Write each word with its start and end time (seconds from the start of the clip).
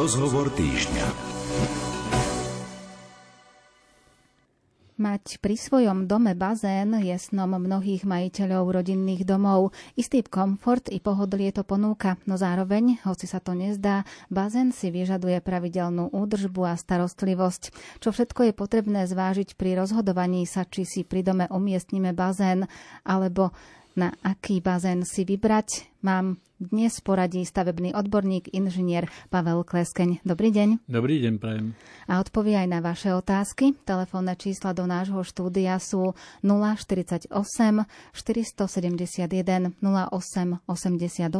Rozhovor 0.00 0.48
týždňa. 0.56 1.06
Mať 4.96 5.36
pri 5.44 5.60
svojom 5.60 6.08
dome 6.08 6.32
bazén 6.32 6.96
je 7.04 7.12
snom 7.20 7.60
mnohých 7.60 8.08
majiteľov 8.08 8.80
rodinných 8.80 9.28
domov. 9.28 9.76
Istý 10.00 10.24
komfort 10.32 10.88
i 10.88 11.04
pohodlie 11.04 11.52
to 11.52 11.68
ponúka, 11.68 12.16
no 12.24 12.40
zároveň, 12.40 12.96
hoci 13.04 13.28
sa 13.28 13.44
to 13.44 13.52
nezdá, 13.52 14.08
bazén 14.32 14.72
si 14.72 14.88
vyžaduje 14.88 15.36
pravidelnú 15.44 16.08
údržbu 16.16 16.72
a 16.72 16.80
starostlivosť. 16.80 17.62
Čo 18.00 18.16
všetko 18.16 18.48
je 18.48 18.52
potrebné 18.56 19.04
zvážiť 19.04 19.52
pri 19.52 19.84
rozhodovaní 19.84 20.48
sa, 20.48 20.64
či 20.64 20.88
si 20.88 21.04
pri 21.04 21.28
dome 21.28 21.44
umiestnime 21.52 22.16
bazén, 22.16 22.64
alebo 23.04 23.52
na 24.00 24.16
aký 24.24 24.64
bazén 24.64 25.04
si 25.04 25.28
vybrať, 25.28 25.89
mám 26.00 26.40
dnes 26.60 27.00
poradí 27.00 27.40
stavebný 27.40 27.96
odborník, 27.96 28.52
inžinier 28.52 29.08
Pavel 29.32 29.64
Kleskeň. 29.64 30.20
Dobrý 30.28 30.52
deň. 30.52 30.84
Dobrý 30.84 31.16
deň, 31.24 31.40
prajem. 31.40 31.72
A 32.04 32.20
odpovie 32.20 32.52
aj 32.52 32.68
na 32.68 32.84
vaše 32.84 33.16
otázky. 33.16 33.72
Telefónne 33.88 34.36
čísla 34.36 34.76
do 34.76 34.84
nášho 34.84 35.24
štúdia 35.24 35.80
sú 35.80 36.12
048 36.44 37.32
471 37.32 39.72
08 39.80 40.60
88 40.68 41.32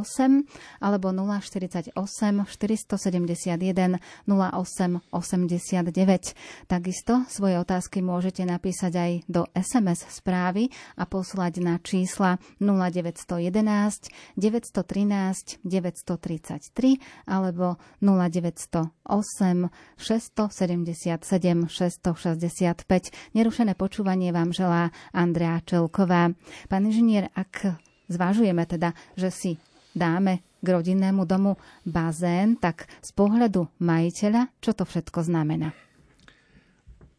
alebo 0.80 1.12
048 1.12 1.92
471 1.92 4.01
08 4.24 5.12
89. 5.12 6.65
Takisto 6.65 7.29
svoje 7.29 7.60
otázky 7.60 8.01
môžete 8.01 8.48
napísať 8.48 8.92
aj 8.96 9.12
do 9.29 9.45
SMS 9.52 10.09
správy 10.09 10.73
a 10.96 11.04
poslať 11.04 11.60
na 11.60 11.77
čísla 11.77 12.40
0911 12.56 14.40
913 14.50 14.90
13 15.00 15.62
933 15.64 16.98
alebo 17.27 17.78
0908 18.02 19.70
677 19.96 21.68
665. 21.70 23.34
Nerušené 23.34 23.73
počúvanie 23.79 24.34
vám 24.34 24.51
želá 24.51 24.90
Andrea 25.15 25.62
Čelková. 25.62 26.34
Pán 26.66 26.82
inžinier, 26.87 27.30
ak 27.38 27.79
zvážujeme 28.10 28.66
teda, 28.66 28.92
že 29.15 29.30
si 29.30 29.51
dáme 29.95 30.42
k 30.60 30.66
rodinnému 30.66 31.24
domu 31.24 31.57
bazén, 31.87 32.59
tak 32.59 32.90
z 33.01 33.10
pohľadu 33.16 33.70
majiteľa, 33.80 34.51
čo 34.60 34.76
to 34.76 34.85
všetko 34.85 35.24
znamená? 35.24 35.73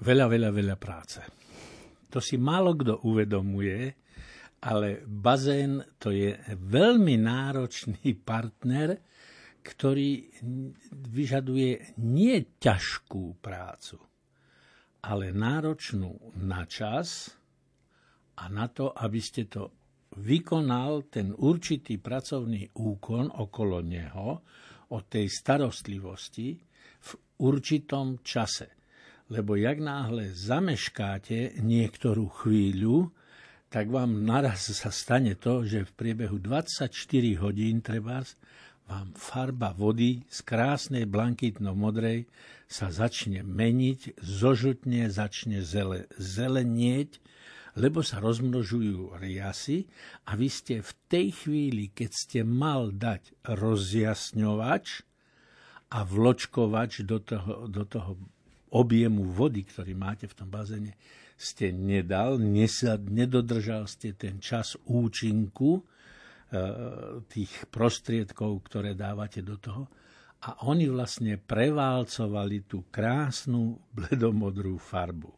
Veľa, 0.02 0.28
veľa, 0.30 0.50
veľa 0.50 0.76
práce. 0.78 1.22
To 2.12 2.20
si 2.20 2.36
málo 2.36 2.76
kto 2.76 3.08
uvedomuje, 3.08 4.01
ale 4.62 5.02
bazén 5.06 5.82
to 5.98 6.14
je 6.14 6.38
veľmi 6.54 7.18
náročný 7.18 8.14
partner, 8.22 8.94
ktorý 9.62 10.30
vyžaduje 11.10 11.98
nie 12.02 12.38
ťažkú 12.58 13.42
prácu, 13.42 13.98
ale 15.06 15.34
náročnú 15.34 16.38
na 16.42 16.66
čas 16.66 17.34
a 18.38 18.50
na 18.50 18.70
to, 18.70 18.94
aby 18.94 19.22
ste 19.22 19.50
to 19.50 19.70
vykonal 20.18 21.10
ten 21.10 21.34
určitý 21.34 22.02
pracovný 22.02 22.74
úkon 22.74 23.32
okolo 23.32 23.80
neho, 23.86 24.42
o 24.92 24.98
tej 25.08 25.32
starostlivosti 25.32 26.60
v 27.00 27.12
určitom 27.40 28.20
čase. 28.20 28.76
Lebo 29.32 29.56
jak 29.56 29.80
náhle 29.80 30.36
zameškáte 30.36 31.64
niektorú 31.64 32.28
chvíľu, 32.28 33.08
tak 33.72 33.88
vám 33.88 34.28
naraz 34.28 34.68
sa 34.68 34.92
stane 34.92 35.40
to, 35.40 35.64
že 35.64 35.88
v 35.88 35.92
priebehu 35.96 36.44
24 36.44 36.92
hodín 37.40 37.80
treba 37.80 38.20
vám 38.84 39.16
farba 39.16 39.72
vody 39.72 40.28
z 40.28 40.44
krásnej 40.44 41.08
blankitno-modrej 41.08 42.28
sa 42.68 42.92
začne 42.92 43.48
meniť, 43.48 44.20
zožltne, 44.20 45.08
začne 45.08 45.64
zele, 45.64 46.12
zelenieť, 46.20 47.24
lebo 47.80 48.04
sa 48.04 48.20
rozmnožujú 48.20 49.16
riasy 49.16 49.88
a 50.28 50.36
vy 50.36 50.52
ste 50.52 50.84
v 50.84 50.92
tej 51.08 51.28
chvíli, 51.32 51.96
keď 51.96 52.12
ste 52.12 52.40
mal 52.44 52.92
dať 52.92 53.32
rozjasňovač 53.48 55.08
a 55.96 56.00
vločkovač 56.04 57.08
do 57.08 57.24
toho, 57.24 57.72
do 57.72 57.88
toho 57.88 58.20
objemu 58.76 59.24
vody, 59.32 59.64
ktorý 59.64 59.96
máte 59.96 60.28
v 60.28 60.36
tom 60.36 60.52
bazéne, 60.52 61.00
ste 61.42 61.74
nedal, 61.74 62.38
nedodržal 62.38 63.90
ste 63.90 64.14
ten 64.14 64.38
čas 64.38 64.78
účinku 64.86 65.82
e, 65.82 65.84
tých 67.26 67.66
prostriedkov, 67.74 68.62
ktoré 68.70 68.94
dávate 68.94 69.42
do 69.42 69.58
toho. 69.58 69.90
A 70.42 70.70
oni 70.70 70.86
vlastne 70.90 71.42
preválcovali 71.42 72.66
tú 72.70 72.86
krásnu 72.94 73.78
bledomodrú 73.94 74.78
farbu. 74.78 75.34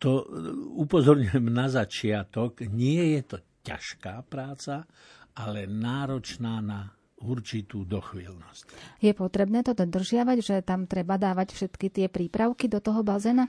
To 0.00 0.24
upozorňujem 0.80 1.46
na 1.48 1.68
začiatok, 1.68 2.64
nie 2.68 3.16
je 3.16 3.22
to 3.24 3.38
ťažká 3.64 4.24
práca, 4.28 4.84
ale 5.36 5.64
náročná 5.64 6.60
na 6.60 6.96
určitú 7.20 7.88
dochvíľnosť. 7.88 8.64
Je 9.00 9.12
potrebné 9.16 9.64
to 9.64 9.72
dodržiavať, 9.72 10.38
že 10.44 10.56
tam 10.60 10.84
treba 10.84 11.16
dávať 11.16 11.56
všetky 11.56 11.88
tie 11.88 12.06
prípravky 12.12 12.68
do 12.68 12.84
toho 12.84 13.00
bazéna? 13.00 13.48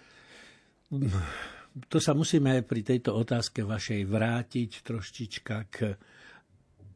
To 1.92 1.98
sa 2.00 2.16
musíme 2.16 2.64
pri 2.64 2.82
tejto 2.82 3.14
otázke 3.14 3.62
vašej 3.62 4.02
vrátiť 4.08 4.72
troštička 4.82 5.58
k 5.68 5.78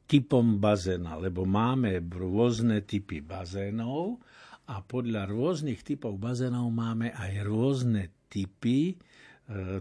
typom 0.07 0.59
bazéna, 0.59 1.15
lebo 1.15 1.47
máme 1.47 2.03
rôzne 2.03 2.83
typy 2.83 3.23
bazénov 3.23 4.19
a 4.67 4.83
podľa 4.83 5.27
rôznych 5.27 5.83
typov 5.83 6.19
bazénov 6.19 6.67
máme 6.71 7.15
aj 7.15 7.31
rôzne 7.47 8.03
typy 8.27 8.91
e, 8.91 8.95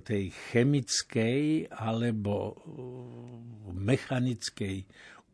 tej 0.02 0.30
chemickej 0.50 1.70
alebo 1.70 2.34
e, 2.50 2.54
mechanickej 3.74 4.76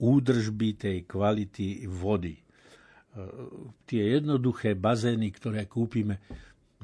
údržby 0.01 0.69
tej 0.77 0.99
kvality 1.05 1.85
vody. 1.89 2.37
E, 2.37 2.43
tie 3.85 4.17
jednoduché 4.17 4.77
bazény, 4.77 5.29
ktoré 5.33 5.69
kúpime, 5.69 6.21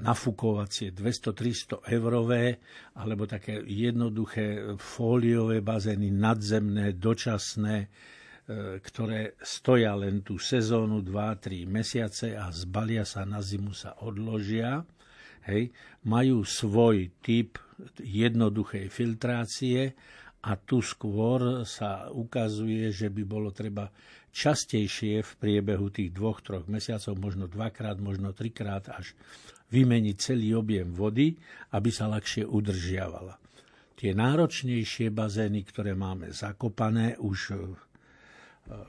nafukovacie 0.03 0.91
200-300 0.91 1.87
eurové 1.95 2.59
alebo 2.99 3.25
také 3.25 3.63
jednoduché 3.63 4.75
fóliové 4.75 5.63
bazény 5.63 6.11
nadzemné, 6.11 6.99
dočasné, 6.99 7.77
e, 7.79 7.89
ktoré 8.83 9.39
stoja 9.39 9.95
len 9.95 10.27
tú 10.27 10.43
sezónu 10.43 11.07
2-3 11.07 11.71
mesiace 11.71 12.35
a 12.35 12.51
zbalia 12.51 13.07
sa 13.07 13.23
na 13.23 13.39
zimu, 13.39 13.71
sa 13.71 13.95
odložia. 14.03 14.83
Hej, 15.43 15.75
majú 16.07 16.47
svoj 16.47 17.11
typ 17.19 17.59
jednoduchej 17.99 18.87
filtrácie 18.87 19.91
a 20.43 20.59
tu 20.59 20.83
skôr 20.83 21.63
sa 21.67 22.11
ukazuje, 22.11 22.91
že 22.91 23.11
by 23.11 23.23
bolo 23.27 23.51
treba 23.55 23.91
častejšie 24.35 25.23
v 25.23 25.33
priebehu 25.39 25.93
tých 25.93 26.11
dvoch, 26.11 26.43
troch 26.43 26.67
mesiacov, 26.67 27.15
možno 27.21 27.45
dvakrát, 27.47 28.01
možno 28.01 28.33
trikrát 28.33 28.89
až 28.91 29.13
vymeniť 29.73 30.17
celý 30.21 30.53
objem 30.53 30.93
vody, 30.93 31.33
aby 31.73 31.89
sa 31.89 32.13
ľahšie 32.13 32.45
udržiavala. 32.45 33.41
Tie 33.97 34.13
náročnejšie 34.13 35.09
bazény, 35.09 35.65
ktoré 35.65 35.97
máme 35.97 36.29
zakopané 36.35 37.17
už 37.17 37.57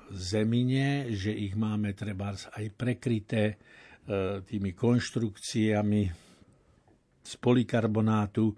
v 0.09 0.17
zemine, 0.17 1.09
že 1.13 1.33
ich 1.33 1.57
máme 1.57 1.97
treba 1.97 2.33
aj 2.33 2.65
prekryté 2.77 3.43
e, 3.45 3.55
tými 4.45 4.71
konštrukciami 4.77 6.03
z 7.23 7.33
polikarbonátu, 7.41 8.53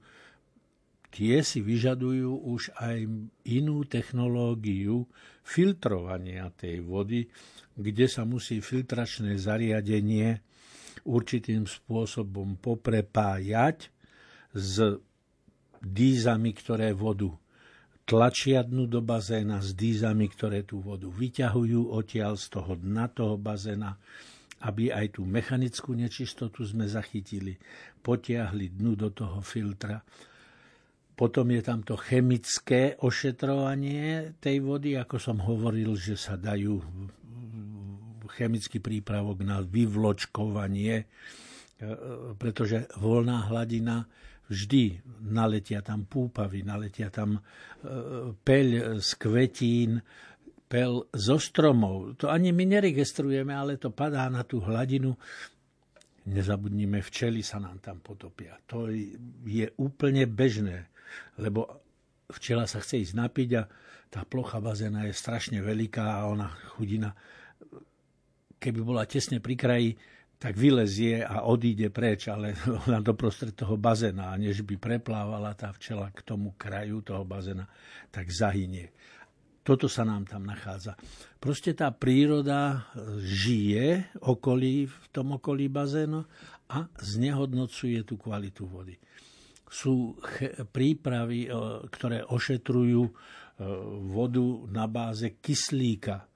tie 1.13 1.39
si 1.39 1.63
vyžadujú 1.63 2.51
už 2.51 2.75
aj 2.75 3.07
inú 3.47 3.87
technológiu 3.87 5.07
filtrovania 5.45 6.51
tej 6.51 6.83
vody, 6.83 7.23
kde 7.77 8.05
sa 8.11 8.27
musí 8.27 8.59
filtračné 8.59 9.39
zariadenie 9.39 10.43
určitým 11.05 11.69
spôsobom 11.69 12.57
poprepájať 12.57 13.93
s 14.51 14.97
dízami, 15.85 16.51
ktoré 16.57 16.91
vodu 16.97 17.29
tlačia 18.05 18.61
dnu 18.61 18.85
do 18.89 19.01
bazéna, 19.01 19.61
s 19.61 19.73
dízami, 19.77 20.29
ktoré 20.29 20.65
tú 20.65 20.81
vodu 20.81 21.09
vyťahujú 21.09 21.93
odtiaľ 21.93 22.37
z 22.37 22.45
toho 22.53 22.73
dna 22.77 23.05
toho 23.13 23.35
bazéna, 23.37 23.97
aby 24.65 24.89
aj 24.89 25.21
tú 25.21 25.25
mechanickú 25.25 25.93
nečistotu 25.93 26.65
sme 26.65 26.89
zachytili, 26.89 27.57
potiahli 28.01 28.73
dnu 28.73 28.97
do 28.97 29.09
toho 29.13 29.41
filtra. 29.45 30.01
Potom 31.15 31.47
je 31.53 31.61
tam 31.63 31.79
to 31.79 31.95
chemické 31.95 32.97
ošetrovanie 32.99 34.35
tej 34.41 34.57
vody, 34.59 34.99
ako 34.99 35.15
som 35.15 35.37
hovoril, 35.39 35.95
že 35.95 36.19
sa 36.19 36.35
dajú 36.35 36.81
chemický 38.29 38.81
prípravok 38.81 39.45
na 39.45 39.61
vyvločkovanie, 39.61 40.95
e, 41.01 41.05
pretože 42.35 42.89
voľná 42.97 43.49
hladina 43.49 44.05
vždy 44.45 45.01
naletia 45.25 45.81
tam 45.81 46.05
púpavy, 46.05 46.61
naletia 46.61 47.09
tam 47.09 47.37
e, 47.37 47.41
peľ 48.33 49.01
z 49.01 49.09
kvetín, 49.17 50.01
pel 50.65 51.05
zo 51.13 51.37
stromov. 51.37 52.17
To 52.21 52.29
ani 52.29 52.49
my 52.49 52.65
neregistrujeme, 52.77 53.53
ale 53.53 53.77
to 53.77 53.93
padá 53.93 54.25
na 54.29 54.41
tú 54.41 54.61
hladinu. 54.61 55.13
Nezabudnime, 56.25 57.05
včely 57.05 57.45
sa 57.45 57.61
nám 57.61 57.77
tam 57.85 58.01
potopia. 58.01 58.57
To 58.73 58.89
je 59.45 59.69
úplne 59.77 60.25
bežné, 60.25 60.89
lebo 61.37 61.85
včela 62.33 62.65
sa 62.65 62.81
chce 62.81 63.05
ísť 63.05 63.13
napiť 63.13 63.49
a 63.61 63.63
tá 64.09 64.25
plocha 64.25 64.57
bazéna 64.57 65.05
je 65.05 65.13
strašne 65.13 65.61
veľká 65.61 66.01
a 66.01 66.25
ona 66.25 66.49
chudina, 66.73 67.13
keby 68.59 68.79
bola 68.81 69.03
tesne 69.05 69.39
pri 69.43 69.55
kraji, 69.55 69.89
tak 70.35 70.59
vylezie 70.59 71.23
a 71.23 71.47
odíde 71.47 71.89
preč, 71.89 72.27
ale 72.27 72.53
ona 72.87 72.99
doprostred 72.99 73.55
toho 73.55 73.79
bazéna, 73.79 74.35
a 74.35 74.39
než 74.39 74.61
by 74.67 74.75
preplávala 74.75 75.55
tá 75.55 75.71
včela 75.71 76.11
k 76.11 76.21
tomu 76.21 76.53
kraju 76.59 77.01
toho 77.01 77.23
bazéna, 77.23 77.65
tak 78.11 78.27
zahynie. 78.29 78.91
Toto 79.65 79.89
sa 79.89 80.05
nám 80.05 80.29
tam 80.29 80.45
nachádza. 80.45 80.93
Proste 81.41 81.73
tá 81.73 81.89
príroda 81.89 82.85
žije 83.17 84.13
okolí, 84.21 84.85
v 84.85 85.07
tom 85.09 85.41
okolí 85.41 85.65
bazénu 85.73 86.21
a 86.69 86.85
znehodnocuje 87.01 88.05
tú 88.05 88.21
kvalitu 88.21 88.69
vody. 88.69 88.93
Sú 89.65 90.21
prípravy, 90.69 91.49
ktoré 91.89 92.21
ošetrujú 92.29 93.09
e, 93.09 93.11
vodu 94.13 94.45
na 94.69 94.85
báze 94.85 95.41
kyslíka. 95.41 96.29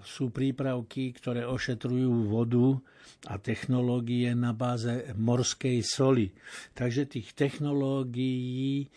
Sú 0.00 0.32
prípravky, 0.32 1.12
ktoré 1.12 1.44
ošetrujú 1.44 2.32
vodu 2.32 2.80
a 3.28 3.36
technológie 3.36 4.32
na 4.32 4.56
báze 4.56 5.12
morskej 5.14 5.84
soli. 5.84 6.32
Takže 6.72 7.12
tých 7.12 7.36
technológií 7.36 8.88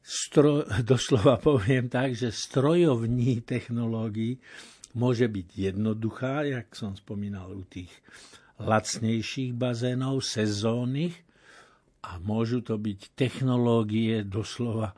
stro, 0.00 0.64
doslova 0.92 1.36
poviem 1.36 1.92
tak, 1.92 2.16
že 2.16 2.32
strojovní 2.32 3.44
technológií 3.44 4.40
môže 4.96 5.28
byť 5.28 5.48
jednoduchá, 5.52 6.48
jak 6.48 6.72
som 6.72 6.96
spomínal 6.96 7.52
u 7.52 7.64
tých 7.68 7.92
lacnejších 8.56 9.52
bazénov, 9.52 10.24
sezónnych, 10.24 11.16
a 12.02 12.18
môžu 12.18 12.66
to 12.66 12.74
byť 12.74 13.14
technológie 13.14 14.26
doslova 14.26 14.90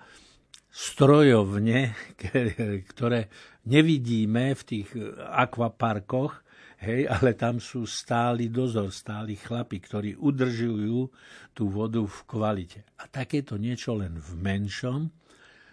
strojovne, 0.75 1.95
ktoré 2.91 3.31
nevidíme 3.71 4.59
v 4.59 4.63
tých 4.67 4.89
akvaparkoch, 5.31 6.43
Hej, 6.85 7.09
ale 7.09 7.33
tam 7.33 7.65
sú 7.65 7.89
stály 7.89 8.53
dozor, 8.53 8.93
stáli 8.93 9.41
chlapi, 9.41 9.81
ktorí 9.81 10.21
udržujú 10.21 11.09
tú 11.57 11.73
vodu 11.73 12.05
v 12.05 12.19
kvalite. 12.29 12.85
A 13.01 13.09
takéto 13.09 13.57
niečo 13.57 13.97
len 13.97 14.21
v 14.21 14.31
menšom 14.37 15.09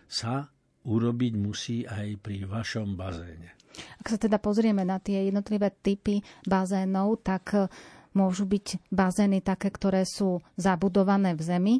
sa 0.08 0.48
urobiť 0.88 1.34
musí 1.36 1.84
aj 1.84 2.16
pri 2.16 2.48
vašom 2.48 2.96
bazéne. 2.96 3.60
Ak 4.00 4.08
sa 4.08 4.16
teda 4.16 4.40
pozrieme 4.40 4.88
na 4.88 5.04
tie 5.04 5.28
jednotlivé 5.28 5.76
typy 5.84 6.24
bazénov, 6.48 7.20
tak 7.20 7.68
môžu 8.16 8.48
byť 8.48 8.88
bazény 8.88 9.44
také, 9.44 9.68
ktoré 9.68 10.08
sú 10.08 10.40
zabudované 10.56 11.36
v 11.36 11.42
zemi, 11.44 11.76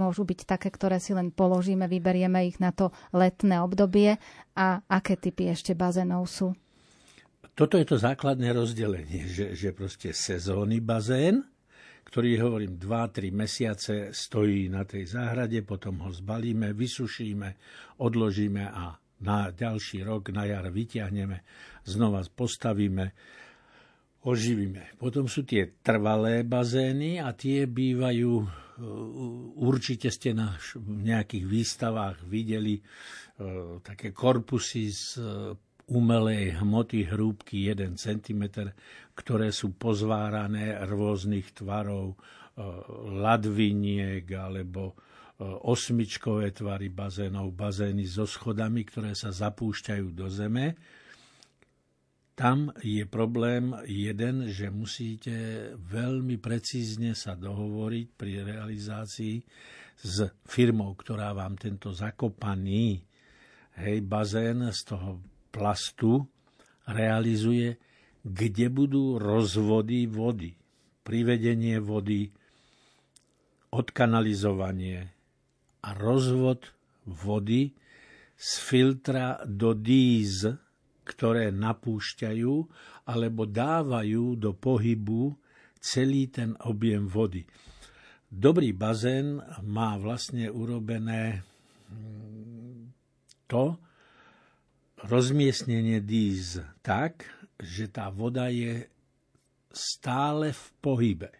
môžu 0.00 0.24
byť 0.24 0.48
také, 0.48 0.72
ktoré 0.72 0.96
si 0.96 1.12
len 1.12 1.28
položíme, 1.28 1.84
vyberieme 1.84 2.48
ich 2.48 2.56
na 2.56 2.72
to 2.72 2.88
letné 3.12 3.60
obdobie 3.60 4.16
a 4.56 4.80
aké 4.88 5.20
typy 5.20 5.52
ešte 5.52 5.76
bazénov 5.76 6.24
sú? 6.24 6.56
toto 7.60 7.76
je 7.76 7.84
to 7.84 8.00
základné 8.00 8.56
rozdelenie, 8.56 9.28
že, 9.28 9.52
že 9.52 9.76
proste 9.76 10.16
sezónny 10.16 10.80
bazén, 10.80 11.44
ktorý, 12.08 12.40
hovorím, 12.40 12.80
2-3 12.80 13.28
mesiace 13.36 13.94
stojí 14.16 14.72
na 14.72 14.88
tej 14.88 15.12
záhrade, 15.12 15.60
potom 15.60 16.00
ho 16.00 16.08
zbalíme, 16.08 16.72
vysušíme, 16.72 17.48
odložíme 18.00 18.64
a 18.64 18.96
na 19.20 19.52
ďalší 19.52 20.08
rok, 20.08 20.32
na 20.32 20.48
jar 20.48 20.72
vyťahneme, 20.72 21.44
znova 21.84 22.24
postavíme, 22.32 23.12
oživíme. 24.24 24.96
Potom 24.96 25.28
sú 25.28 25.44
tie 25.44 25.76
trvalé 25.84 26.40
bazény 26.40 27.20
a 27.20 27.36
tie 27.36 27.68
bývajú, 27.68 28.48
určite 29.60 30.08
ste 30.08 30.32
na 30.32 30.56
nejakých 30.80 31.44
výstavách 31.44 32.16
videli 32.24 32.80
uh, 32.80 33.78
také 33.84 34.12
korpusy 34.16 34.88
z 34.88 35.02
umelej 35.90 36.62
hmoty 36.62 37.10
hrúbky 37.10 37.66
1 37.66 37.98
cm, 37.98 38.70
ktoré 39.18 39.50
sú 39.50 39.74
pozvárané 39.74 40.78
rôznych 40.86 41.50
tvarov, 41.50 42.14
e, 42.14 42.16
ladviniek 43.18 44.24
alebo 44.30 44.94
e, 44.94 45.42
osmičkové 45.42 46.54
tvary 46.54 46.94
bazénov, 46.94 47.50
bazény 47.50 48.06
so 48.06 48.24
schodami, 48.24 48.86
ktoré 48.86 49.18
sa 49.18 49.34
zapúšťajú 49.34 50.06
do 50.14 50.30
zeme. 50.30 50.78
Tam 52.40 52.72
je 52.80 53.04
problém 53.04 53.76
jeden, 53.84 54.48
že 54.48 54.72
musíte 54.72 55.76
veľmi 55.76 56.40
precízne 56.40 57.12
sa 57.12 57.36
dohovoriť 57.36 58.06
pri 58.16 58.32
realizácii 58.48 59.44
s 60.00 60.24
firmou, 60.48 60.96
ktorá 60.96 61.36
vám 61.36 61.60
tento 61.60 61.92
zakopaný 61.92 63.04
hej, 63.76 64.00
bazén 64.08 64.64
z 64.72 64.80
toho 64.88 65.20
plastu 65.52 66.24
realizuje, 66.88 67.76
kde 68.24 68.72
budú 68.72 69.20
rozvody 69.20 70.08
vody, 70.08 70.56
privedenie 71.04 71.76
vody, 71.76 72.32
odkanalizovanie 73.68 75.12
a 75.84 75.88
rozvod 75.92 76.72
vody 77.04 77.76
z 78.32 78.50
filtra 78.64 79.44
do 79.44 79.76
dýz, 79.76 80.69
ktoré 81.10 81.50
napúšťajú 81.50 82.54
alebo 83.10 83.42
dávajú 83.50 84.38
do 84.38 84.54
pohybu 84.54 85.34
celý 85.82 86.30
ten 86.30 86.54
objem 86.62 87.10
vody. 87.10 87.42
Dobrý 88.30 88.70
bazén 88.70 89.42
má 89.66 89.98
vlastne 89.98 90.46
urobené 90.46 91.42
to, 93.50 93.74
rozmiestnenie 95.02 95.98
dýz 95.98 96.62
tak, 96.86 97.26
že 97.58 97.90
tá 97.90 98.06
voda 98.14 98.46
je 98.46 98.86
stále 99.74 100.54
v 100.54 100.64
pohybe. 100.78 101.30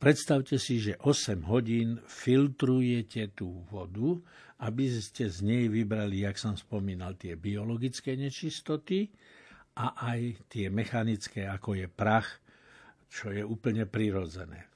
Predstavte 0.00 0.56
si, 0.56 0.80
že 0.80 0.96
8 1.00 1.44
hodín 1.48 2.00
filtrujete 2.08 3.36
tú 3.36 3.64
vodu, 3.68 4.20
aby 4.64 4.88
ste 4.96 5.28
z 5.28 5.44
nej 5.44 5.68
vybrali, 5.68 6.24
jak 6.24 6.40
som 6.40 6.56
spomínal, 6.56 7.20
tie 7.20 7.36
biologické 7.36 8.16
nečistoty 8.16 9.12
a 9.76 9.92
aj 9.92 10.48
tie 10.48 10.72
mechanické, 10.72 11.44
ako 11.44 11.76
je 11.76 11.86
prach, 11.90 12.40
čo 13.12 13.28
je 13.28 13.44
úplne 13.44 13.84
prirodzené. 13.84 14.72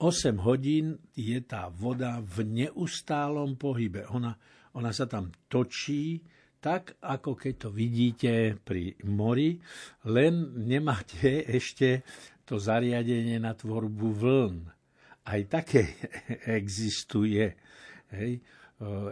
8 0.00 0.40
hodín 0.46 0.96
je 1.12 1.36
tá 1.42 1.68
voda 1.68 2.22
v 2.22 2.46
neustálom 2.46 3.58
pohybe. 3.58 4.06
Ona, 4.14 4.32
ona 4.78 4.90
sa 4.94 5.10
tam 5.10 5.34
točí, 5.50 6.22
tak 6.62 6.96
ako 7.02 7.34
keď 7.34 7.54
to 7.66 7.68
vidíte 7.74 8.32
pri 8.62 8.94
mori, 9.06 9.58
len 10.06 10.54
nemáte 10.64 11.44
ešte 11.44 12.06
to 12.46 12.56
zariadenie 12.56 13.36
na 13.42 13.52
tvorbu 13.52 14.08
vln. 14.16 14.56
Aj 15.28 15.40
také 15.44 15.98
existuje. 16.58 17.52
Hej. 18.14 18.40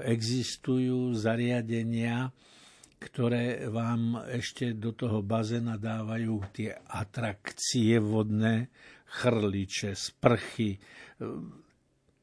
Existujú 0.06 1.11
zariadenia, 1.18 2.30
ktoré 3.02 3.66
vám 3.66 4.23
ešte 4.30 4.73
do 4.73 4.94
toho 4.94 5.20
bazéna 5.20 5.75
dávajú 5.75 6.54
tie 6.54 6.70
atrakcie 6.87 7.99
vodné, 7.99 8.70
chrliče, 9.06 9.94
sprchy, 9.94 10.78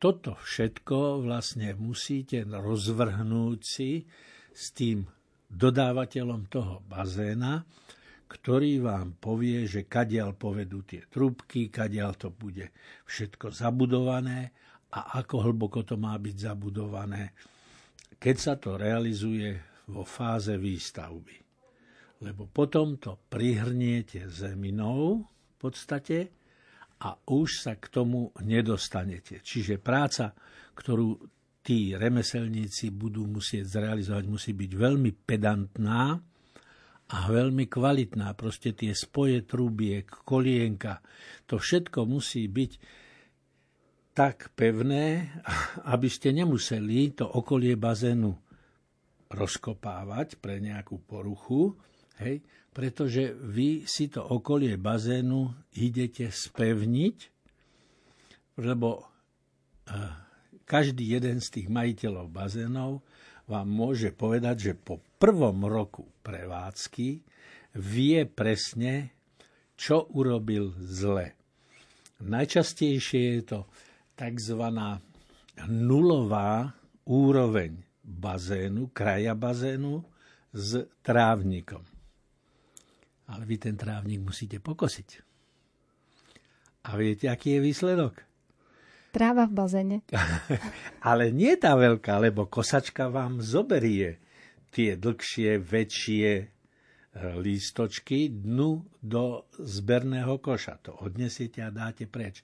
toto 0.03 0.35
všetko 0.35 1.23
vlastne 1.23 1.71
musíte 1.79 2.43
rozvrhnúť 2.43 3.59
si 3.63 4.03
s 4.51 4.75
tým 4.75 5.07
dodávateľom 5.47 6.51
toho 6.51 6.83
bazéna, 6.83 7.63
ktorý 8.27 8.83
vám 8.83 9.15
povie, 9.21 9.63
že 9.63 9.88
kadiaľ 9.88 10.35
povedú 10.35 10.83
tie 10.83 11.07
trúbky, 11.07 11.71
kadiaľ 11.71 12.19
to 12.19 12.35
bude 12.35 12.67
všetko 13.07 13.53
zabudované 13.55 14.51
a 14.93 15.17
ako 15.17 15.50
hlboko 15.50 15.81
to 15.81 15.97
má 15.97 16.13
byť 16.21 16.35
zabudované, 16.53 17.33
keď 18.21 18.35
sa 18.38 18.53
to 18.62 18.77
realizuje 18.77 19.57
vo 19.89 20.05
fáze 20.05 20.53
výstavby. 20.53 21.41
Lebo 22.23 22.47
potom 22.47 23.01
to 23.01 23.19
prihrniete 23.27 24.29
zeminou 24.31 25.25
v 25.25 25.55
podstate 25.59 26.31
a 27.03 27.19
už 27.19 27.67
sa 27.67 27.73
k 27.75 27.91
tomu 27.91 28.31
nedostanete. 28.45 29.43
Čiže 29.43 29.81
práca, 29.81 30.31
ktorú 30.77 31.19
tí 31.59 31.91
remeselníci 31.95 32.95
budú 32.95 33.27
musieť 33.27 33.79
zrealizovať, 33.79 34.23
musí 34.29 34.51
byť 34.55 34.71
veľmi 34.71 35.12
pedantná 35.27 36.15
a 37.12 37.17
veľmi 37.27 37.67
kvalitná. 37.67 38.31
Proste 38.39 38.71
tie 38.71 38.95
spoje 38.95 39.43
trubiek, 39.43 40.07
kolienka, 40.07 41.03
to 41.43 41.59
všetko 41.59 42.07
musí 42.07 42.47
byť 42.47 43.02
tak 44.13 44.53
pevné, 44.53 45.34
aby 45.93 46.08
ste 46.08 46.29
nemuseli 46.32 47.17
to 47.17 47.25
okolie 47.25 47.74
bazénu 47.74 48.38
rozkopávať 49.34 50.38
pre 50.38 50.62
nejakú 50.62 51.01
poruchu, 51.01 51.74
hej, 52.22 52.46
pretože 52.74 53.34
vy 53.34 53.89
si 53.89 54.10
to 54.13 54.22
okolie 54.22 54.77
bazénu 54.77 55.50
idete 55.77 56.29
spevniť, 56.29 57.17
lebo 58.62 59.01
uh, 59.01 60.13
každý 60.70 61.17
jeden 61.17 61.41
z 61.41 61.48
tých 61.50 61.67
majiteľov 61.74 62.29
bazénov 62.29 63.01
vám 63.50 63.67
môže 63.67 64.13
povedať, 64.13 64.72
že 64.72 64.74
po 64.77 65.01
prvom 65.17 65.65
roku 65.65 66.05
prevádzky 66.22 67.25
vie 67.82 68.20
presne, 68.29 69.12
čo 69.74 70.05
urobil 70.13 70.77
zle. 70.77 71.34
Najčastejšie 72.24 73.41
je 73.41 73.41
to 73.43 73.60
tzv. 74.13 74.62
nulová 75.67 76.74
úroveň 77.03 77.77
bazénu, 78.03 78.91
kraja 78.91 79.34
bazénu 79.34 80.03
s 80.53 80.86
trávnikom. 81.01 81.82
Ale 83.32 83.43
vy 83.48 83.55
ten 83.58 83.75
trávnik 83.79 84.22
musíte 84.22 84.60
pokosiť. 84.60 85.24
A 86.84 87.00
viete, 87.00 87.32
aký 87.32 87.58
je 87.58 87.60
výsledok? 87.63 88.13
Tráva 89.15 89.48
v 89.48 89.53
bazéne. 89.55 89.98
Ale 91.10 91.32
nie 91.32 91.55
tá 91.55 91.77
veľká, 91.79 92.20
lebo 92.20 92.50
kosačka 92.50 93.08
vám 93.08 93.39
zoberie 93.39 94.20
tie 94.74 94.98
dlhšie, 94.98 95.62
väčšie 95.62 96.52
lístočky 97.13 98.29
dnu 98.41 98.82
do 98.98 99.46
zberného 99.62 100.41
koša. 100.41 100.82
To 100.89 100.91
odnesiete 101.05 101.62
a 101.62 101.70
dáte 101.70 102.10
preč. 102.10 102.41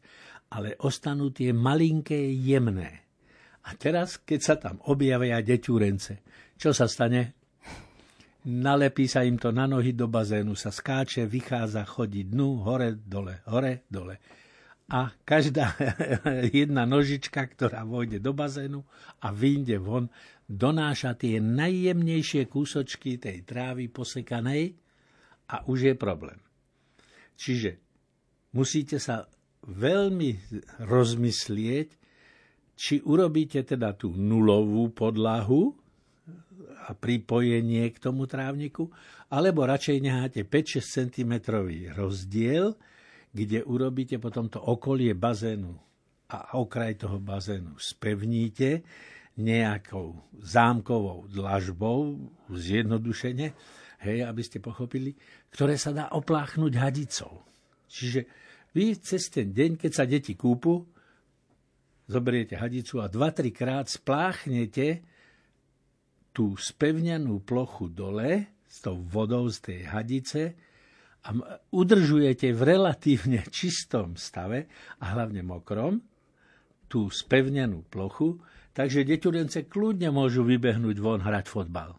Ale 0.54 0.78
ostanú 0.82 1.34
tie 1.34 1.54
malinké, 1.54 2.18
jemné. 2.38 3.10
A 3.66 3.74
teraz, 3.78 4.22
keď 4.22 4.40
sa 4.42 4.56
tam 4.58 4.82
objavia 4.90 5.42
deťúrence, 5.42 6.22
čo 6.58 6.74
sa 6.74 6.90
stane? 6.90 7.38
Nalepí 8.50 9.06
sa 9.06 9.28
im 9.28 9.36
to 9.36 9.52
na 9.52 9.68
nohy 9.68 9.94
do 9.94 10.08
bazénu, 10.08 10.56
sa 10.56 10.72
skáče, 10.72 11.28
vychádza, 11.28 11.84
chodí 11.84 12.24
dnu, 12.26 12.64
hore, 12.64 12.96
dole, 12.96 13.44
hore, 13.52 13.86
dole. 13.92 14.16
A 14.90 15.14
každá 15.22 15.78
jedna 16.50 16.90
nožička, 16.90 17.46
ktorá 17.46 17.86
vojde 17.86 18.18
do 18.18 18.34
bazénu 18.34 18.82
a 19.22 19.30
vyjde 19.30 19.78
von, 19.78 20.10
donáša 20.50 21.14
tie 21.14 21.38
najjemnejšie 21.38 22.50
kúsočky 22.50 23.22
tej 23.22 23.46
trávy 23.46 23.86
posekanej 23.94 24.74
a 25.54 25.62
už 25.70 25.94
je 25.94 25.96
problém. 25.96 26.42
Čiže 27.38 27.78
musíte 28.58 28.98
sa 28.98 29.30
veľmi 29.70 30.58
rozmyslieť, 30.82 31.90
či 32.80 33.04
urobíte 33.06 33.62
teda 33.62 33.94
tú 33.94 34.16
nulovú 34.16 34.90
podlahu 34.90 35.76
a 36.90 36.98
pripojenie 36.98 37.86
k 37.94 37.98
tomu 38.02 38.26
trávniku, 38.26 38.90
alebo 39.30 39.70
radšej 39.70 39.98
necháte 40.02 40.42
5-6 40.48 41.14
cm 41.14 41.34
rozdiel, 41.94 42.74
kde 43.30 43.62
urobíte 43.66 44.18
potom 44.18 44.50
to 44.50 44.58
okolie 44.58 45.14
bazénu 45.14 45.74
a 46.30 46.58
okraj 46.58 47.06
toho 47.06 47.18
bazénu 47.18 47.78
spevníte 47.78 48.86
nejakou 49.40 50.20
zámkovou 50.36 51.26
dlažbou, 51.32 52.20
zjednodušene, 52.52 53.48
hej, 54.04 54.18
aby 54.28 54.42
ste 54.44 54.60
pochopili, 54.60 55.16
ktoré 55.50 55.80
sa 55.80 55.96
dá 55.96 56.06
opláchnuť 56.12 56.74
hadicou. 56.76 57.48
Čiže 57.88 58.28
vy 58.76 59.00
cez 59.00 59.32
ten 59.32 59.50
deň, 59.56 59.80
keď 59.80 59.92
sa 59.96 60.06
deti 60.06 60.36
kúpu, 60.36 60.86
zoberiete 62.10 62.58
hadicu 62.58 63.00
a 63.00 63.08
2-3 63.08 63.54
krát 63.54 63.86
spláchnete 63.86 65.06
tú 66.34 66.58
spevnenú 66.58 67.42
plochu 67.42 67.90
dole 67.90 68.62
s 68.70 68.82
tou 68.86 69.02
vodou 69.02 69.50
z 69.50 69.58
tej 69.66 69.80
hadice 69.90 70.42
a 71.30 71.38
udržujete 71.70 72.50
v 72.50 72.62
relatívne 72.66 73.46
čistom 73.54 74.18
stave 74.18 74.66
a 74.98 75.14
hlavne 75.14 75.46
mokrom 75.46 76.02
tú 76.90 77.14
spevnenú 77.14 77.86
plochu, 77.86 78.42
takže 78.74 79.06
deťurence 79.06 79.70
kľudne 79.70 80.10
môžu 80.10 80.42
vybehnúť 80.42 80.98
von 80.98 81.22
hrať 81.22 81.46
fotbal. 81.46 81.94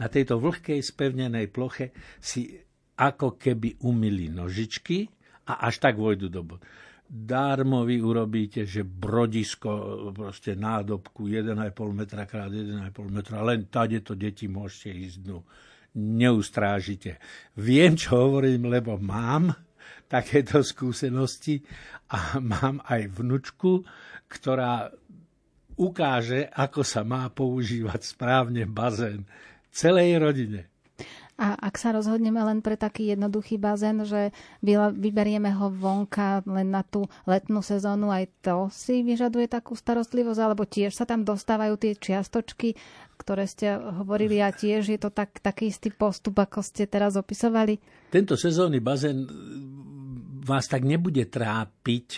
Na 0.00 0.08
tejto 0.08 0.40
vlhkej 0.40 0.80
spevnenej 0.80 1.52
ploche 1.52 1.92
si 2.16 2.48
ako 2.96 3.36
keby 3.36 3.84
umili 3.84 4.32
nožičky 4.32 5.04
a 5.52 5.68
až 5.68 5.84
tak 5.84 6.00
vojdu 6.00 6.32
do 6.32 6.40
bodu 6.40 6.64
darmo 7.12 7.84
vy 7.84 8.00
urobíte, 8.00 8.64
že 8.64 8.88
brodisko, 8.88 9.68
proste 10.16 10.56
nádobku 10.56 11.28
1,5 11.28 11.52
metra 11.92 12.24
krát 12.24 12.48
1,5 12.48 12.88
metra, 13.12 13.44
len 13.44 13.68
tade 13.68 14.00
to 14.00 14.16
deti 14.16 14.48
môžete 14.48 14.88
ísť 14.96 15.16
dnu. 15.28 15.44
Neustrážite. 15.92 17.20
Viem, 17.60 18.00
čo 18.00 18.28
hovorím, 18.28 18.72
lebo 18.72 18.96
mám 18.96 19.52
takéto 20.08 20.64
skúsenosti 20.64 21.60
a 22.12 22.40
mám 22.40 22.80
aj 22.88 23.12
vnučku, 23.12 23.84
ktorá 24.28 24.88
ukáže, 25.76 26.48
ako 26.48 26.80
sa 26.80 27.04
má 27.04 27.28
používať 27.28 28.00
správne 28.04 28.64
bazén 28.64 29.28
celej 29.72 30.20
rodine. 30.20 30.71
A 31.40 31.56
ak 31.56 31.80
sa 31.80 31.96
rozhodneme 31.96 32.38
len 32.44 32.60
pre 32.60 32.76
taký 32.76 33.16
jednoduchý 33.16 33.56
bazén, 33.56 34.04
že 34.04 34.30
vyberieme 34.94 35.48
ho 35.56 35.72
vonka 35.72 36.44
len 36.44 36.68
na 36.70 36.84
tú 36.84 37.08
letnú 37.24 37.64
sezónu, 37.64 38.12
aj 38.12 38.28
to 38.44 38.68
si 38.68 39.00
vyžaduje 39.00 39.48
takú 39.48 39.72
starostlivosť, 39.72 40.40
alebo 40.44 40.68
tiež 40.68 40.92
sa 40.92 41.08
tam 41.08 41.24
dostávajú 41.24 41.80
tie 41.80 41.96
čiastočky, 41.96 42.76
ktoré 43.16 43.48
ste 43.48 43.74
hovorili 43.74 44.44
a 44.44 44.52
tiež 44.52 44.92
je 44.92 45.00
to 45.00 45.08
tak, 45.08 45.40
taký 45.40 45.72
istý 45.72 45.88
postup, 45.88 46.36
ako 46.36 46.60
ste 46.60 46.84
teraz 46.84 47.16
opisovali? 47.16 47.80
Tento 48.12 48.36
sezónny 48.36 48.84
bazén 48.84 49.24
vás 50.42 50.68
tak 50.68 50.84
nebude 50.84 51.26
trápiť 51.30 52.08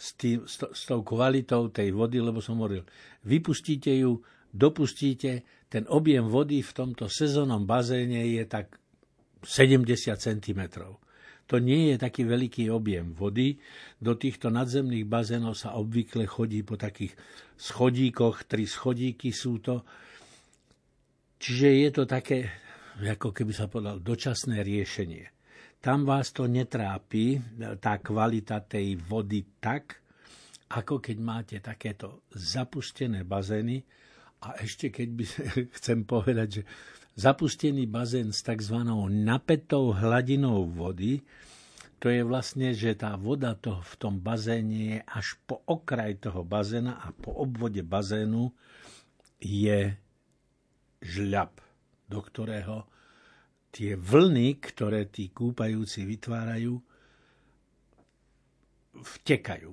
s, 0.00 0.16
tým, 0.16 0.46
s, 0.48 0.60
to, 0.60 0.72
s 0.72 0.88
tou 0.88 1.04
kvalitou 1.04 1.68
tej 1.68 1.92
vody, 1.92 2.20
lebo 2.20 2.40
som 2.40 2.56
hovoril, 2.56 2.86
vypustíte 3.26 3.92
ju, 3.92 4.22
dopustíte, 4.48 5.44
ten 5.70 5.86
objem 5.86 6.26
vody 6.26 6.66
v 6.66 6.72
tomto 6.74 7.06
sezónnom 7.06 7.62
bazéne 7.62 8.26
je 8.26 8.42
tak 8.42 8.74
70 9.46 10.18
cm. 10.18 10.60
To 11.50 11.58
nie 11.58 11.94
je 11.94 11.96
taký 11.98 12.26
veľký 12.26 12.70
objem 12.70 13.14
vody. 13.14 13.58
Do 13.98 14.18
týchto 14.18 14.50
nadzemných 14.50 15.06
bazénov 15.06 15.54
sa 15.58 15.78
obvykle 15.78 16.26
chodí 16.26 16.66
po 16.66 16.74
takých 16.74 17.14
schodíkoch, 17.58 18.50
tri 18.50 18.66
schodíky 18.66 19.30
sú 19.30 19.58
to. 19.62 19.82
Čiže 21.38 21.68
je 21.86 21.90
to 21.90 22.04
také, 22.06 22.38
ako 23.02 23.30
keby 23.30 23.50
sa 23.54 23.66
povedal, 23.66 24.02
dočasné 24.02 24.62
riešenie. 24.62 25.26
Tam 25.80 26.04
vás 26.04 26.34
to 26.36 26.44
netrápi, 26.44 27.40
tá 27.80 27.96
kvalita 27.98 28.60
tej 28.60 29.00
vody 29.00 29.56
tak, 29.56 30.02
ako 30.70 31.00
keď 31.00 31.16
máte 31.18 31.56
takéto 31.58 32.28
zapustené 32.36 33.24
bazény, 33.24 33.80
a 34.40 34.56
ešte 34.60 34.88
keď 34.88 35.08
by 35.12 35.24
chcem 35.76 35.98
povedať, 36.04 36.48
že 36.60 36.62
zapustený 37.16 37.84
bazén 37.84 38.32
s 38.32 38.40
tzv. 38.40 38.80
napetou 39.10 39.92
hladinou 39.92 40.64
vody, 40.64 41.20
to 42.00 42.08
je 42.08 42.24
vlastne, 42.24 42.72
že 42.72 42.96
tá 42.96 43.12
voda 43.20 43.52
to 43.52 43.76
v 43.84 43.94
tom 44.00 44.24
bazéne 44.24 44.80
je 44.96 44.98
až 45.04 45.36
po 45.44 45.60
okraj 45.68 46.16
toho 46.16 46.40
bazéna 46.40 46.96
a 46.96 47.12
po 47.12 47.36
obvode 47.44 47.84
bazénu 47.84 48.48
je 49.36 49.92
žľab, 51.04 51.52
do 52.08 52.18
ktorého 52.24 52.88
tie 53.68 54.00
vlny, 54.00 54.64
ktoré 54.64 55.12
tí 55.12 55.28
kúpajúci 55.28 56.08
vytvárajú, 56.08 56.80
vtekajú. 58.96 59.72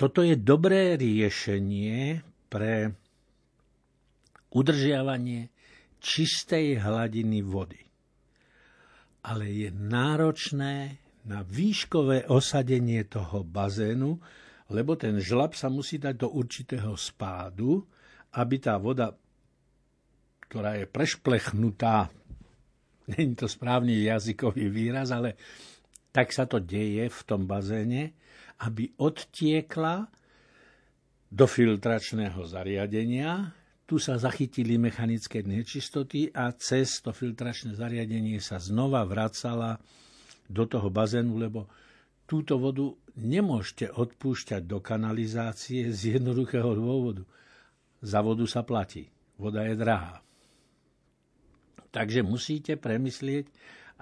Toto 0.00 0.24
je 0.24 0.40
dobré 0.40 0.96
riešenie 0.96 2.24
pre 2.48 2.96
udržiavanie 4.54 5.50
čistej 6.00 6.80
hladiny 6.80 7.44
vody. 7.44 7.80
Ale 9.20 9.52
je 9.52 9.68
náročné 9.68 10.96
na 11.28 11.44
výškové 11.44 12.24
osadenie 12.32 13.04
toho 13.04 13.44
bazénu, 13.44 14.16
lebo 14.72 14.96
ten 14.96 15.20
žlab 15.20 15.52
sa 15.52 15.68
musí 15.68 16.00
dať 16.00 16.14
do 16.16 16.28
určitého 16.32 16.96
spádu, 16.96 17.84
aby 18.40 18.56
tá 18.56 18.80
voda, 18.80 19.12
ktorá 20.48 20.80
je 20.80 20.86
prešplechnutá, 20.88 22.08
není 23.12 23.36
to 23.36 23.44
správny 23.44 24.08
jazykový 24.08 24.72
výraz, 24.72 25.12
ale 25.12 25.36
tak 26.10 26.34
sa 26.34 26.48
to 26.48 26.58
deje 26.58 27.06
v 27.06 27.20
tom 27.28 27.46
bazéne, 27.46 28.16
aby 28.66 28.90
odtiekla 28.98 30.10
do 31.30 31.46
filtračného 31.46 32.42
zariadenia, 32.42 33.59
tu 33.90 33.98
sa 33.98 34.14
zachytili 34.14 34.78
mechanické 34.78 35.42
nečistoty 35.42 36.30
a 36.30 36.54
cez 36.54 37.02
to 37.02 37.10
filtračné 37.10 37.74
zariadenie 37.74 38.38
sa 38.38 38.62
znova 38.62 39.02
vracala 39.02 39.82
do 40.46 40.62
toho 40.62 40.86
bazénu, 40.94 41.34
lebo 41.34 41.66
túto 42.22 42.54
vodu 42.62 42.86
nemôžete 43.18 43.90
odpúšťať 43.90 44.62
do 44.62 44.78
kanalizácie 44.78 45.90
z 45.90 46.22
jednoduchého 46.22 46.70
dôvodu. 46.70 47.26
Za 47.98 48.22
vodu 48.22 48.46
sa 48.46 48.62
platí. 48.62 49.10
Voda 49.34 49.66
je 49.66 49.74
drahá. 49.74 50.22
Takže 51.90 52.22
musíte 52.22 52.78
premyslieť 52.78 53.50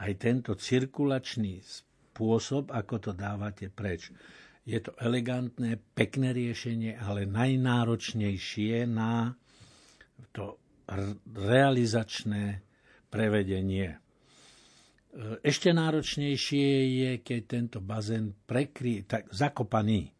aj 0.05 0.11
tento 0.21 0.53
cirkulačný 0.53 1.65
spôsob, 1.65 2.77
ako 2.77 2.95
to 3.01 3.11
dávate 3.17 3.73
preč. 3.73 4.13
Je 4.69 4.77
to 4.85 4.93
elegantné, 5.01 5.81
pekné 5.97 6.37
riešenie, 6.37 7.01
ale 7.01 7.25
najnáročnejšie 7.25 8.85
na 8.85 9.33
to 10.33 10.59
realizačné 11.35 12.65
prevedenie. 13.13 13.97
Ešte 15.41 15.73
náročnejšie 15.73 16.69
je, 17.03 17.11
keď 17.25 17.41
tento 17.49 17.79
bazén 17.81 18.37
prekrie, 18.45 19.03
tak 19.09 19.33
zakopaný, 19.33 20.13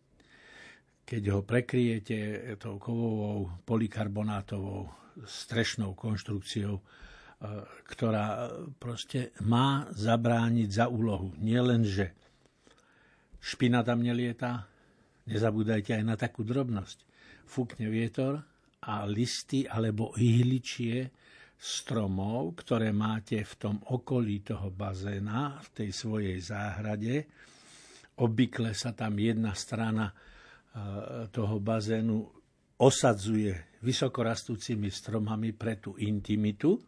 keď 1.05 1.23
ho 1.33 1.41
prekryjete 1.45 2.17
tou 2.61 2.77
kovovou 2.81 3.53
polikarbonátovou 3.65 4.89
strešnou 5.25 5.97
konštrukciou, 5.97 6.81
ktorá 7.87 8.51
proste 8.83 9.31
má 9.47 9.87
zabrániť 9.95 10.69
za 10.69 10.87
úlohu. 10.91 11.33
Nie 11.39 11.63
len, 11.63 11.87
že 11.87 12.13
špina 13.39 13.87
tam 13.87 14.03
nelieta, 14.03 14.67
nezabúdajte 15.31 15.95
aj 15.95 16.05
na 16.05 16.17
takú 16.19 16.43
drobnosť. 16.43 17.07
Fúkne 17.47 17.87
vietor 17.89 18.43
a 18.85 19.03
listy 19.09 19.67
alebo 19.67 20.15
ihličie 20.15 21.11
stromov, 21.59 22.63
ktoré 22.63 22.95
máte 22.95 23.43
v 23.43 23.55
tom 23.59 23.77
okolí 23.91 24.47
toho 24.47 24.71
bazéna, 24.71 25.59
v 25.59 25.69
tej 25.75 25.91
svojej 25.91 26.39
záhrade. 26.39 27.27
Obvykle 28.23 28.71
sa 28.79 28.95
tam 28.95 29.19
jedna 29.19 29.59
strana 29.59 30.07
e, 30.07 30.15
toho 31.35 31.59
bazénu 31.59 32.23
osadzuje 32.79 33.83
vysokorastúcimi 33.83 34.87
stromami 34.87 35.51
pre 35.51 35.83
tú 35.83 35.99
intimitu, 35.99 36.79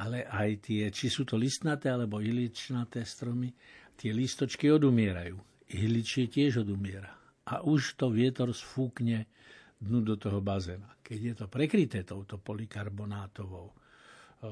ale 0.00 0.24
aj 0.24 0.50
tie, 0.64 0.84
či 0.88 1.12
sú 1.12 1.28
to 1.28 1.36
listnaté 1.36 1.92
alebo 1.92 2.24
iličnaté 2.24 3.04
stromy, 3.04 3.52
tie 3.98 4.14
lístočky 4.14 4.72
odumierajú. 4.72 5.36
Ihličie 5.68 6.32
tiež 6.32 6.64
odumiera. 6.64 7.12
A 7.44 7.60
už 7.60 8.00
to 8.00 8.08
vietor 8.08 8.48
sfúkne 8.56 9.28
dnu 9.78 10.02
do 10.02 10.14
toho 10.18 10.42
bazéna. 10.42 10.98
Keď 11.00 11.18
je 11.22 11.34
to 11.34 11.46
prekryté 11.46 12.02
touto 12.02 12.42
polikarbonátovou 12.42 13.70
e, 13.70 13.74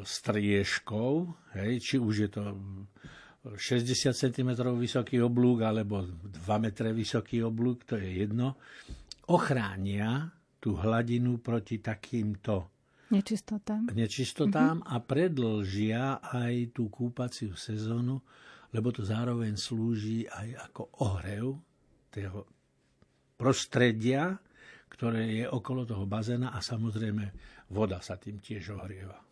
striežkou, 0.07 1.11
hej, 1.59 1.73
či 1.83 1.97
už 1.99 2.15
je 2.27 2.31
to 2.31 2.43
60 3.55 4.11
cm 4.11 4.51
vysoký 4.75 5.23
oblúk 5.23 5.63
alebo 5.63 6.03
2 6.03 6.35
m 6.43 6.67
vysoký 6.95 7.47
oblúk, 7.47 7.87
to 7.87 7.95
je 7.95 8.27
jedno, 8.27 8.59
ochránia 9.31 10.31
tú 10.59 10.75
hladinu 10.79 11.39
proti 11.39 11.79
takýmto 11.79 12.75
nečistotám, 13.15 13.87
nečistotám 13.95 14.83
mm-hmm. 14.83 14.91
a 14.91 14.97
predlžia 14.99 16.03
aj 16.23 16.75
tú 16.75 16.91
kúpaciu 16.91 17.55
sezónu, 17.55 18.19
lebo 18.75 18.91
to 18.91 19.07
zároveň 19.07 19.55
slúži 19.55 20.27
aj 20.27 20.71
ako 20.71 20.83
ohrev 21.07 21.55
toho 22.11 22.51
prostredia, 23.39 24.35
ktoré 24.87 25.43
je 25.43 25.45
okolo 25.47 25.85
toho 25.85 26.07
bazéna 26.07 26.55
a 26.55 26.63
samozrejme 26.63 27.25
voda 27.71 27.99
sa 28.01 28.17
tým 28.17 28.39
tiež 28.39 28.75
ohrieva. 28.79 29.27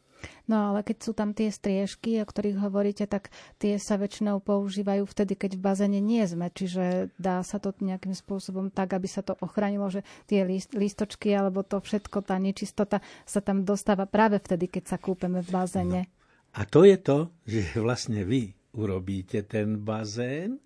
No 0.49 0.73
ale 0.73 0.85
keď 0.85 0.97
sú 1.05 1.13
tam 1.13 1.37
tie 1.37 1.53
striežky, 1.53 2.21
o 2.21 2.29
ktorých 2.29 2.61
hovoríte, 2.61 3.05
tak 3.05 3.33
tie 3.61 3.77
sa 3.77 3.97
väčšinou 4.01 4.41
používajú 4.41 5.05
vtedy, 5.05 5.37
keď 5.37 5.57
v 5.57 5.65
bazéne 5.65 6.01
nie 6.01 6.25
sme. 6.25 6.49
Čiže 6.49 7.13
dá 7.17 7.41
sa 7.45 7.61
to 7.61 7.73
nejakým 7.81 8.17
spôsobom 8.17 8.69
tak, 8.73 8.97
aby 8.97 9.09
sa 9.09 9.25
to 9.25 9.37
ochránilo, 9.41 9.89
že 9.93 10.05
tie 10.29 10.45
list, 10.45 10.73
listočky 10.73 11.33
alebo 11.33 11.65
to 11.65 11.81
všetko, 11.81 12.25
tá 12.25 12.37
nečistota 12.41 13.01
sa 13.25 13.41
tam 13.41 13.65
dostáva 13.65 14.09
práve 14.09 14.41
vtedy, 14.41 14.69
keď 14.69 14.97
sa 14.97 14.99
kúpeme 15.01 15.45
v 15.45 15.49
bazéne. 15.49 16.01
No. 16.09 16.13
A 16.55 16.61
to 16.71 16.87
je 16.87 16.97
to, 17.03 17.35
že 17.49 17.83
vlastne 17.83 18.23
vy 18.23 18.55
urobíte 18.79 19.43
ten 19.43 19.83
bazén, 19.83 20.63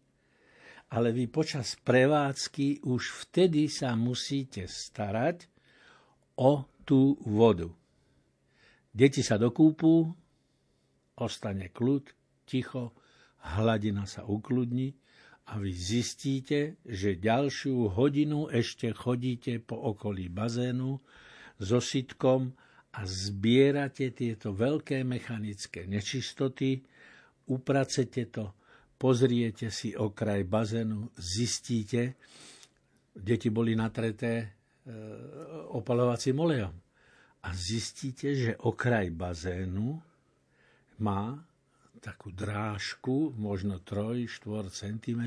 ale 0.88 1.12
vy 1.12 1.28
počas 1.28 1.76
prevádzky 1.84 2.84
už 2.88 3.28
vtedy 3.28 3.68
sa 3.68 3.92
musíte 3.92 4.64
starať 4.64 5.44
o 6.40 6.64
tú 6.88 7.20
vodu. 7.28 7.68
Deti 8.88 9.20
sa 9.20 9.36
dokúpú, 9.36 10.08
ostane 11.20 11.68
kľud, 11.68 12.08
ticho, 12.48 12.96
hladina 13.58 14.08
sa 14.08 14.24
ukludní 14.24 14.96
a 15.52 15.60
vy 15.60 15.72
zistíte, 15.76 16.80
že 16.88 17.20
ďalšiu 17.20 17.92
hodinu 17.92 18.48
ešte 18.48 18.88
chodíte 18.96 19.60
po 19.60 19.76
okolí 19.92 20.32
bazénu 20.32 21.00
so 21.60 21.78
sitkom 21.84 22.56
a 22.96 23.04
zbierate 23.04 24.10
tieto 24.16 24.56
veľké 24.56 25.04
mechanické 25.04 25.84
nečistoty, 25.84 26.80
upracete 27.48 28.28
to, 28.32 28.56
pozriete 28.98 29.70
si 29.70 29.94
okraj 29.94 30.42
bazénu, 30.44 31.14
zistíte, 31.14 32.18
deti 33.14 33.48
boli 33.48 33.78
natreté 33.78 34.32
e, 34.42 34.46
opalovacím 35.72 36.36
olejom 36.42 36.74
a 37.42 37.48
zistíte, 37.54 38.34
že 38.34 38.52
okraj 38.58 39.14
bazénu 39.14 40.02
má 40.98 41.38
takú 41.98 42.30
drážku, 42.30 43.34
možno 43.38 43.82
3-4 43.82 44.70
cm, 44.70 45.22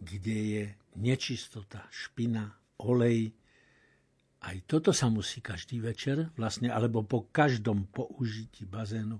kde 0.00 0.36
je 0.36 0.64
nečistota, 1.00 1.88
špina, 1.88 2.52
olej. 2.84 3.32
Aj 4.44 4.56
toto 4.68 4.92
sa 4.92 5.08
musí 5.08 5.40
každý 5.40 5.80
večer, 5.80 6.28
vlastne, 6.36 6.68
alebo 6.68 7.02
po 7.04 7.28
každom 7.32 7.88
použití 7.88 8.68
bazénu 8.68 9.16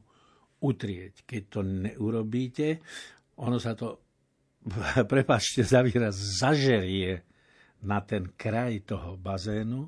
utrieť. 0.61 1.25
Keď 1.25 1.43
to 1.49 1.61
neurobíte, 1.65 2.85
ono 3.37 3.59
sa 3.61 3.77
to, 3.77 4.01
prepačte 5.13 5.63
za 5.63 5.85
výraz, 5.85 6.17
zažerie 6.17 7.23
na 7.85 8.01
ten 8.01 8.33
kraj 8.35 8.89
toho 8.89 9.21
bazénu 9.21 9.87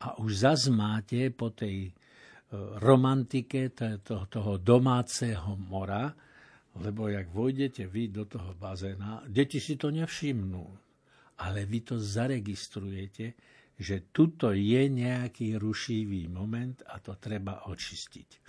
a 0.00 0.16
už 0.18 0.30
zas 0.48 0.60
máte 0.70 1.28
po 1.34 1.52
tej 1.52 1.90
e, 1.90 1.92
romantike 2.80 3.74
toho, 3.74 4.24
toho 4.30 4.52
domáceho 4.56 5.58
mora, 5.58 6.14
lebo 6.78 7.10
jak 7.10 7.28
vojdete 7.34 7.90
vy 7.90 8.08
do 8.08 8.24
toho 8.24 8.54
bazéna, 8.54 9.26
deti 9.26 9.58
si 9.58 9.74
to 9.74 9.90
nevšimnú, 9.90 10.64
ale 11.42 11.66
vy 11.66 11.78
to 11.82 11.96
zaregistrujete, 11.98 13.34
že 13.78 14.10
tuto 14.10 14.50
je 14.50 14.90
nejaký 14.90 15.54
rušivý 15.54 16.26
moment 16.26 16.82
a 16.90 16.98
to 16.98 17.14
treba 17.14 17.70
očistiť. 17.70 18.47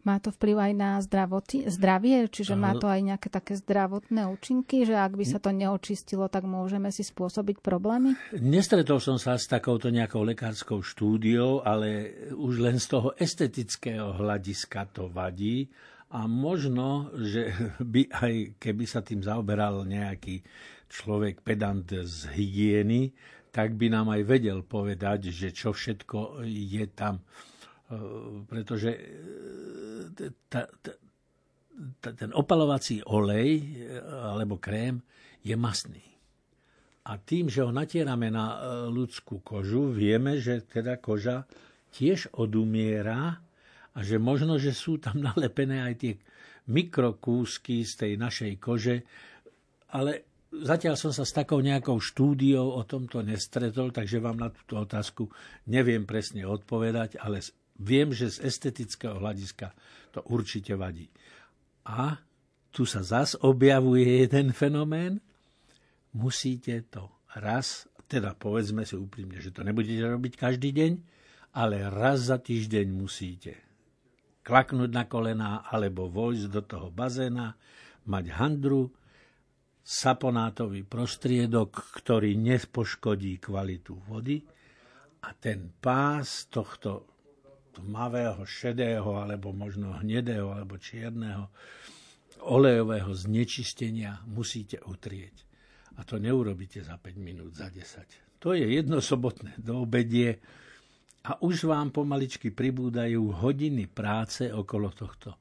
Má 0.00 0.16
to 0.16 0.32
vplyv 0.32 0.56
aj 0.56 0.72
na 0.72 0.90
zdravoti, 1.04 1.68
zdravie? 1.68 2.24
Čiže 2.32 2.56
má 2.56 2.72
to 2.76 2.88
aj 2.88 3.00
nejaké 3.04 3.28
také 3.28 3.52
zdravotné 3.60 4.24
účinky, 4.32 4.88
že 4.88 4.96
ak 4.96 5.12
by 5.12 5.24
sa 5.28 5.36
to 5.36 5.52
neočistilo, 5.52 6.32
tak 6.32 6.48
môžeme 6.48 6.88
si 6.88 7.04
spôsobiť 7.04 7.60
problémy? 7.60 8.16
Nestretol 8.40 8.96
som 8.96 9.20
sa 9.20 9.36
s 9.36 9.44
takouto 9.44 9.92
nejakou 9.92 10.24
lekárskou 10.24 10.80
štúdiou, 10.80 11.60
ale 11.60 12.16
už 12.32 12.64
len 12.64 12.80
z 12.80 12.86
toho 12.96 13.12
estetického 13.12 14.16
hľadiska 14.16 14.88
to 14.88 15.12
vadí. 15.12 15.68
A 16.10 16.24
možno, 16.24 17.12
že 17.20 17.52
by 17.92 18.08
aj 18.08 18.34
keby 18.56 18.84
sa 18.88 19.04
tým 19.04 19.20
zaoberal 19.20 19.84
nejaký 19.84 20.40
človek 20.88 21.44
pedant 21.44 21.86
z 21.86 22.26
hygieny, 22.34 23.12
tak 23.52 23.76
by 23.76 23.90
nám 23.90 24.14
aj 24.14 24.22
vedel 24.24 24.62
povedať, 24.62 25.28
že 25.28 25.50
čo 25.50 25.74
všetko 25.74 26.46
je 26.46 26.86
tam 26.94 27.20
pretože 28.46 28.90
eh, 28.94 30.30
ta, 30.46 30.66
ta, 30.78 30.92
ta, 31.98 32.08
ten 32.14 32.30
opalovací 32.30 33.02
olej 33.02 33.50
eh, 33.58 33.98
alebo 34.02 34.62
krém 34.62 35.02
je 35.42 35.56
masný. 35.58 36.04
A 37.00 37.16
tým, 37.16 37.48
že 37.48 37.64
ho 37.64 37.72
natierame 37.72 38.28
na 38.28 38.60
ľudskú 38.92 39.40
kožu, 39.40 39.88
vieme, 39.88 40.36
že 40.36 40.60
teda 40.62 41.00
koža 41.00 41.48
tiež 41.96 42.28
odumiera 42.36 43.40
a 43.96 43.98
že 44.04 44.20
možno, 44.20 44.60
že 44.60 44.76
sú 44.76 45.00
tam 45.00 45.18
nalepené 45.32 45.82
aj 45.82 45.94
tie 45.96 46.14
mikrokúsky 46.70 47.82
z 47.82 47.92
tej 47.98 48.12
našej 48.20 48.52
kože, 48.62 49.02
ale 49.90 50.30
zatiaľ 50.54 50.94
som 50.94 51.10
sa 51.10 51.26
s 51.26 51.34
takou 51.34 51.58
nejakou 51.58 51.98
štúdiou 51.98 52.78
o 52.78 52.82
tomto 52.86 53.22
nestretol, 53.26 53.90
takže 53.90 54.22
vám 54.22 54.38
na 54.38 54.54
túto 54.54 54.78
otázku 54.78 55.26
neviem 55.66 56.06
presne 56.06 56.46
odpovedať, 56.46 57.18
ale 57.18 57.42
Viem, 57.80 58.12
že 58.12 58.28
z 58.28 58.44
estetického 58.44 59.16
hľadiska 59.16 59.72
to 60.12 60.20
určite 60.28 60.76
vadí. 60.76 61.08
A 61.88 62.20
tu 62.70 62.84
sa 62.84 63.00
zas 63.00 63.34
objavuje 63.40 64.22
jeden 64.22 64.52
fenomén. 64.52 65.18
Musíte 66.12 66.84
to 66.92 67.08
raz, 67.40 67.88
teda 68.04 68.36
povedzme 68.36 68.84
si 68.84 68.94
úprimne, 68.94 69.40
že 69.40 69.50
to 69.50 69.64
nebudete 69.64 70.04
robiť 70.04 70.32
každý 70.36 70.76
deň, 70.76 70.92
ale 71.56 71.88
raz 71.88 72.30
za 72.30 72.38
týždeň 72.38 72.86
musíte 72.92 73.70
klaknúť 74.40 74.90
na 74.90 75.04
kolená 75.06 75.50
alebo 75.68 76.10
vojsť 76.10 76.46
do 76.50 76.62
toho 76.64 76.88
bazéna, 76.90 77.54
mať 78.08 78.24
handru, 78.34 78.90
saponátový 79.84 80.82
prostriedok, 80.86 81.70
ktorý 82.00 82.34
nepoškodí 82.34 83.38
kvalitu 83.38 83.94
vody 84.10 84.42
a 85.22 85.30
ten 85.36 85.70
pás 85.78 86.48
tohto 86.48 87.09
tmavého, 87.80 88.44
šedého, 88.44 89.16
alebo 89.16 89.50
možno 89.56 89.96
hnedého, 89.98 90.52
alebo 90.52 90.76
čierneho, 90.76 91.48
olejového 92.44 93.12
znečistenia 93.12 94.20
musíte 94.28 94.80
utrieť. 94.84 95.48
A 95.98 96.04
to 96.04 96.16
neurobíte 96.16 96.80
za 96.80 96.96
5 96.96 97.20
minút, 97.20 97.52
za 97.52 97.68
10. 97.68 98.40
To 98.40 98.56
je 98.56 98.64
jedno 98.64 99.04
sobotné 99.04 99.60
doobedie 99.60 100.40
a 101.28 101.36
už 101.44 101.68
vám 101.68 101.92
pomaličky 101.92 102.48
pribúdajú 102.48 103.36
hodiny 103.44 103.84
práce 103.84 104.48
okolo 104.48 104.88
tohto 104.96 105.36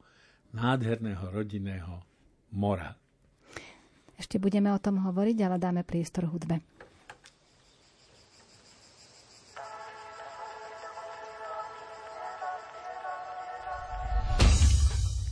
nádherného 0.52 1.32
rodinného 1.32 2.04
mora. 2.52 2.91
Ešte 4.19 4.36
budeme 4.36 4.75
o 4.75 4.84
tom 4.84 4.99
hovoriť, 4.99 5.38
ale 5.47 5.56
dáme 5.56 5.88
priestor 5.88 6.28
hudbe. 6.28 6.60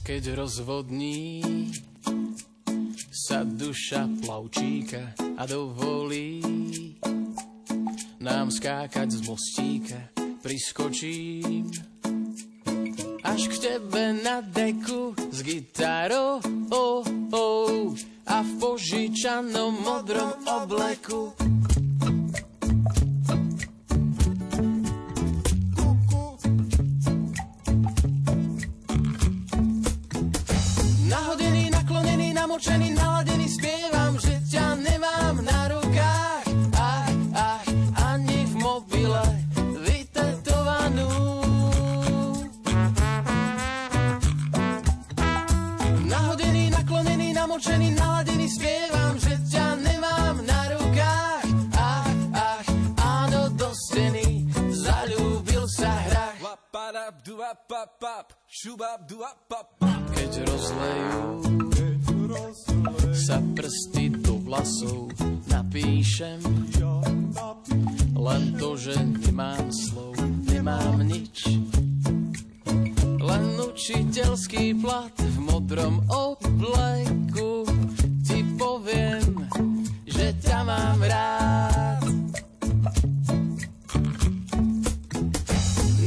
Keď 0.08 0.40
rozvodní 0.40 1.44
sa 3.12 3.44
duša 3.44 4.08
plavčíka 4.24 5.12
a 5.36 5.44
dovolí 5.44 6.40
nám 8.24 8.48
skákať 8.48 9.20
z 9.20 9.20
mostíka, 9.28 10.00
priskočím 10.40 11.68
až 13.20 13.52
k 13.52 13.56
tebe 13.60 14.16
na 14.24 14.40
deku 14.40 15.12
s 15.28 15.44
gitarou 15.44 16.40
oh, 16.72 17.04
oh, 17.36 17.92
a 18.32 18.48
v 18.48 18.52
požičanom 18.64 19.76
modrom 19.84 20.32
obleku 20.48 21.36
namočený, 32.58 32.90
naladený, 32.98 33.48
spievam, 33.54 34.18
že 34.18 34.34
ťa 34.50 34.82
nemám 34.82 35.46
na 35.46 35.70
rukách. 35.78 36.46
Ach, 36.74 37.14
ach, 37.38 37.70
ani 38.02 38.50
v 38.50 38.54
mobile 38.58 39.26
vytetovanú. 39.86 41.06
Nahodený, 46.02 46.74
naklonený, 46.74 47.38
namočený, 47.38 47.94
naladený, 47.94 48.50
spievam, 48.50 49.14
že 49.22 49.38
ťa 49.54 49.78
nemám 49.78 50.42
na 50.42 50.62
rukách. 50.74 51.46
Ach, 51.78 52.10
ach, 52.34 52.68
áno, 52.98 53.54
do 53.54 53.70
steny 53.70 54.50
zalúbil 54.74 55.62
sa 55.70 55.94
hrách. 55.94 56.18
Keď 58.58 59.67
napíšem 66.08 66.40
len 68.16 68.56
to, 68.56 68.80
že 68.80 68.96
nemám 68.96 69.68
slov, 69.76 70.16
nemám 70.48 71.04
nič. 71.04 71.60
Len 73.20 73.44
učiteľský 73.60 74.80
plat 74.80 75.12
v 75.20 75.36
modrom 75.44 76.00
obleku 76.08 77.68
ti 78.24 78.40
poviem, 78.56 79.52
že 80.08 80.32
ťa 80.48 80.60
mám 80.64 81.00
rád. 81.04 82.08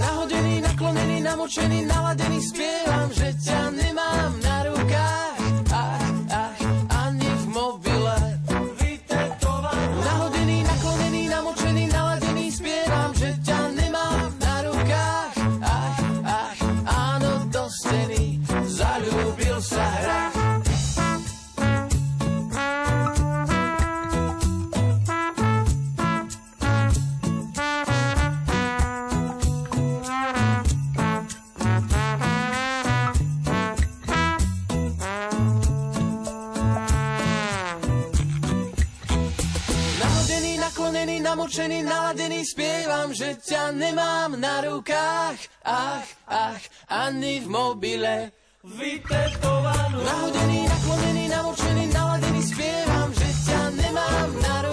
Nahodený, 0.00 0.64
naklonený, 0.64 1.16
namočený, 1.28 1.78
naladený, 1.84 2.40
spievam, 2.40 3.08
že 3.12 3.36
ťa 3.36 3.60
nemám 3.76 3.99
na 44.60 44.68
rukách. 44.68 45.38
Ach, 45.64 46.08
ach, 46.28 46.62
ani 46.88 47.40
v 47.40 47.46
mobile. 47.48 48.28
Vytetovanú. 48.60 50.04
Nahodený, 50.04 50.68
naklonený, 50.68 51.24
namočený, 51.32 51.84
naladený, 51.96 52.42
spievam, 52.44 53.08
že 53.16 53.28
ťa 53.48 53.60
nemám 53.72 54.28
na 54.44 54.54
rukách. 54.60 54.69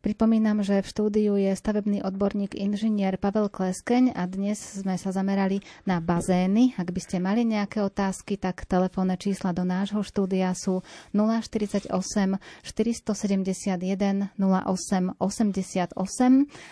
Pripomínam, 0.00 0.64
že 0.64 0.80
v 0.80 0.88
štúdiu 0.88 1.36
je 1.36 1.52
stavebný 1.52 2.00
odborník 2.00 2.56
inžinier 2.56 3.20
Pavel 3.20 3.52
Kleskeň 3.52 4.16
a 4.16 4.24
dnes 4.24 4.56
sme 4.56 4.96
sa 4.96 5.12
zamerali 5.12 5.60
na 5.84 6.00
bazény. 6.00 6.72
Ak 6.80 6.88
by 6.88 7.00
ste 7.04 7.20
mali 7.20 7.44
nejaké 7.44 7.84
otázky, 7.84 8.40
tak 8.40 8.64
telefónne 8.64 9.20
čísla 9.20 9.52
do 9.52 9.60
nášho 9.60 10.00
štúdia 10.00 10.56
sú 10.56 10.80
048 11.12 11.92
471 11.92 14.32
08 14.40 15.20
88 15.20 15.92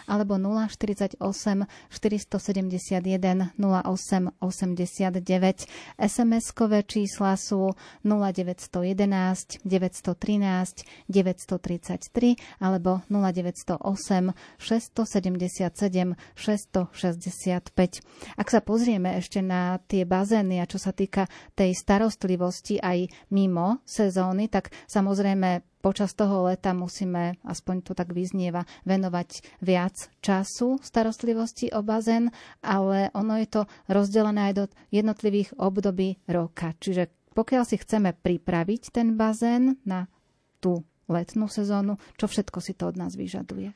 alebo 0.08 0.40
048 0.40 1.20
471 1.20 3.52
08 3.60 4.40
89. 4.40 6.00
SMS-kové 6.00 6.80
čísla 6.80 7.36
sú 7.36 7.76
0911 8.08 9.68
913 9.68 10.88
933 11.12 12.64
alebo 12.64 13.04
0 13.12 13.17
0908 13.18 14.32
677 14.58 16.14
665. 16.34 18.38
Ak 18.38 18.48
sa 18.48 18.60
pozrieme 18.62 19.18
ešte 19.18 19.42
na 19.42 19.82
tie 19.84 20.06
bazény 20.06 20.62
a 20.62 20.70
čo 20.70 20.78
sa 20.78 20.94
týka 20.94 21.26
tej 21.58 21.74
starostlivosti 21.74 22.78
aj 22.78 23.10
mimo 23.34 23.82
sezóny, 23.84 24.48
tak 24.48 24.70
samozrejme 24.86 25.66
počas 25.78 26.14
toho 26.14 26.50
leta 26.50 26.74
musíme, 26.74 27.38
aspoň 27.46 27.86
to 27.86 27.92
tak 27.94 28.10
vyznieva, 28.10 28.66
venovať 28.82 29.62
viac 29.62 30.10
času 30.18 30.82
starostlivosti 30.82 31.70
o 31.70 31.86
bazén, 31.86 32.34
ale 32.62 33.14
ono 33.14 33.38
je 33.38 33.48
to 33.48 33.62
rozdelené 33.86 34.50
aj 34.50 34.54
do 34.54 34.64
jednotlivých 34.90 35.54
období 35.56 36.18
roka. 36.26 36.74
Čiže 36.82 37.10
pokiaľ 37.32 37.62
si 37.62 37.78
chceme 37.78 38.10
pripraviť 38.18 38.82
ten 38.90 39.14
bazén 39.14 39.78
na 39.86 40.10
tú 40.58 40.82
letnú 41.08 41.48
sezónu. 41.48 41.96
Čo 42.20 42.28
všetko 42.28 42.58
si 42.60 42.76
to 42.76 42.92
od 42.92 42.96
nás 43.00 43.16
vyžaduje? 43.16 43.72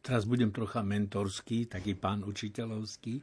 Teraz 0.00 0.24
budem 0.24 0.54
trocha 0.54 0.80
mentorský, 0.80 1.68
taký 1.68 1.98
pán 1.98 2.24
učiteľovský. 2.24 3.14
E, 3.18 3.22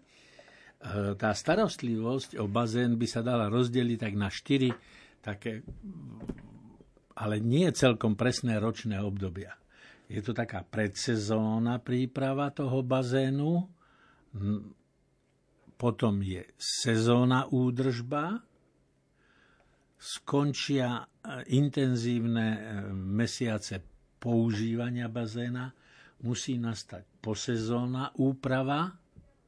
tá 1.17 1.31
starostlivosť 1.33 2.37
o 2.37 2.45
bazén 2.45 2.99
by 2.99 3.07
sa 3.09 3.25
dala 3.25 3.49
rozdeliť 3.49 3.97
tak 3.97 4.13
na 4.13 4.29
štyri 4.29 4.69
také, 5.23 5.65
ale 7.17 7.41
nie 7.41 7.65
celkom 7.73 8.13
presné 8.13 8.61
ročné 8.61 9.01
obdobia. 9.01 9.57
Je 10.05 10.21
to 10.21 10.37
taká 10.37 10.61
predsezóna 10.61 11.81
príprava 11.81 12.53
toho 12.53 12.85
bazénu, 12.85 13.65
potom 15.75 16.21
je 16.21 16.45
sezóna 16.61 17.49
údržba, 17.49 18.45
skončia 20.05 21.01
e, 21.01 21.03
intenzívne 21.57 22.47
e, 22.53 22.59
mesiace 22.93 23.81
používania 24.21 25.09
bazéna, 25.09 25.73
musí 26.21 26.61
nastať 26.61 27.05
posezónna 27.25 28.13
úprava, 28.21 28.93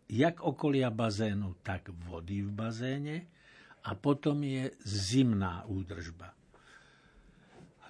jak 0.09 0.41
okolia 0.41 0.89
bazénu, 0.89 1.61
tak 1.61 1.93
vody 2.09 2.41
v 2.41 2.51
bazéne 2.51 3.17
a 3.85 3.93
potom 3.93 4.41
je 4.41 4.73
zimná 4.81 5.63
údržba. 5.69 6.33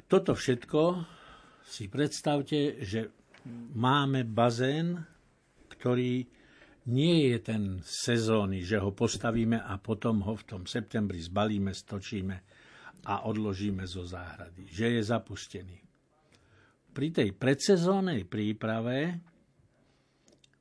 Toto 0.07 0.35
všetko 0.35 1.03
si 1.67 1.91
predstavte, 1.91 2.79
že 2.83 3.11
máme 3.75 4.23
bazén, 4.23 5.03
ktorý 5.67 6.23
nie 6.87 7.17
je 7.31 7.37
ten 7.43 7.63
sezónny, 7.83 8.63
že 8.63 8.79
ho 8.79 8.95
postavíme 8.95 9.59
a 9.59 9.75
potom 9.75 10.23
ho 10.23 10.39
v 10.39 10.47
tom 10.47 10.63
septembri 10.63 11.19
zbalíme, 11.19 11.75
stočíme 11.75 12.46
a 13.05 13.27
odložíme 13.27 13.85
zo 13.85 14.07
záhrady. 14.07 14.65
Že 14.69 14.85
je 14.97 15.01
zapustený. 15.03 15.77
Pri 16.95 17.13
tej 17.13 17.29
predsezónnej 17.37 18.25
príprave 18.25 19.21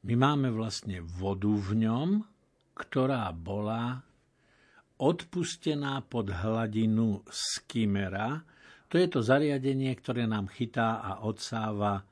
my 0.04 0.14
máme 0.14 0.52
vlastne 0.52 1.00
vodu 1.00 1.48
v 1.48 1.88
ňom, 1.88 2.08
ktorá 2.76 3.32
bola 3.32 4.04
odpustená 5.00 6.04
pod 6.04 6.32
hladinu 6.32 7.24
skimera. 7.28 8.44
To 8.92 9.00
je 9.00 9.08
to 9.08 9.20
zariadenie, 9.24 9.92
ktoré 9.96 10.28
nám 10.28 10.52
chytá 10.52 11.00
a 11.00 11.24
odsáva 11.24 12.04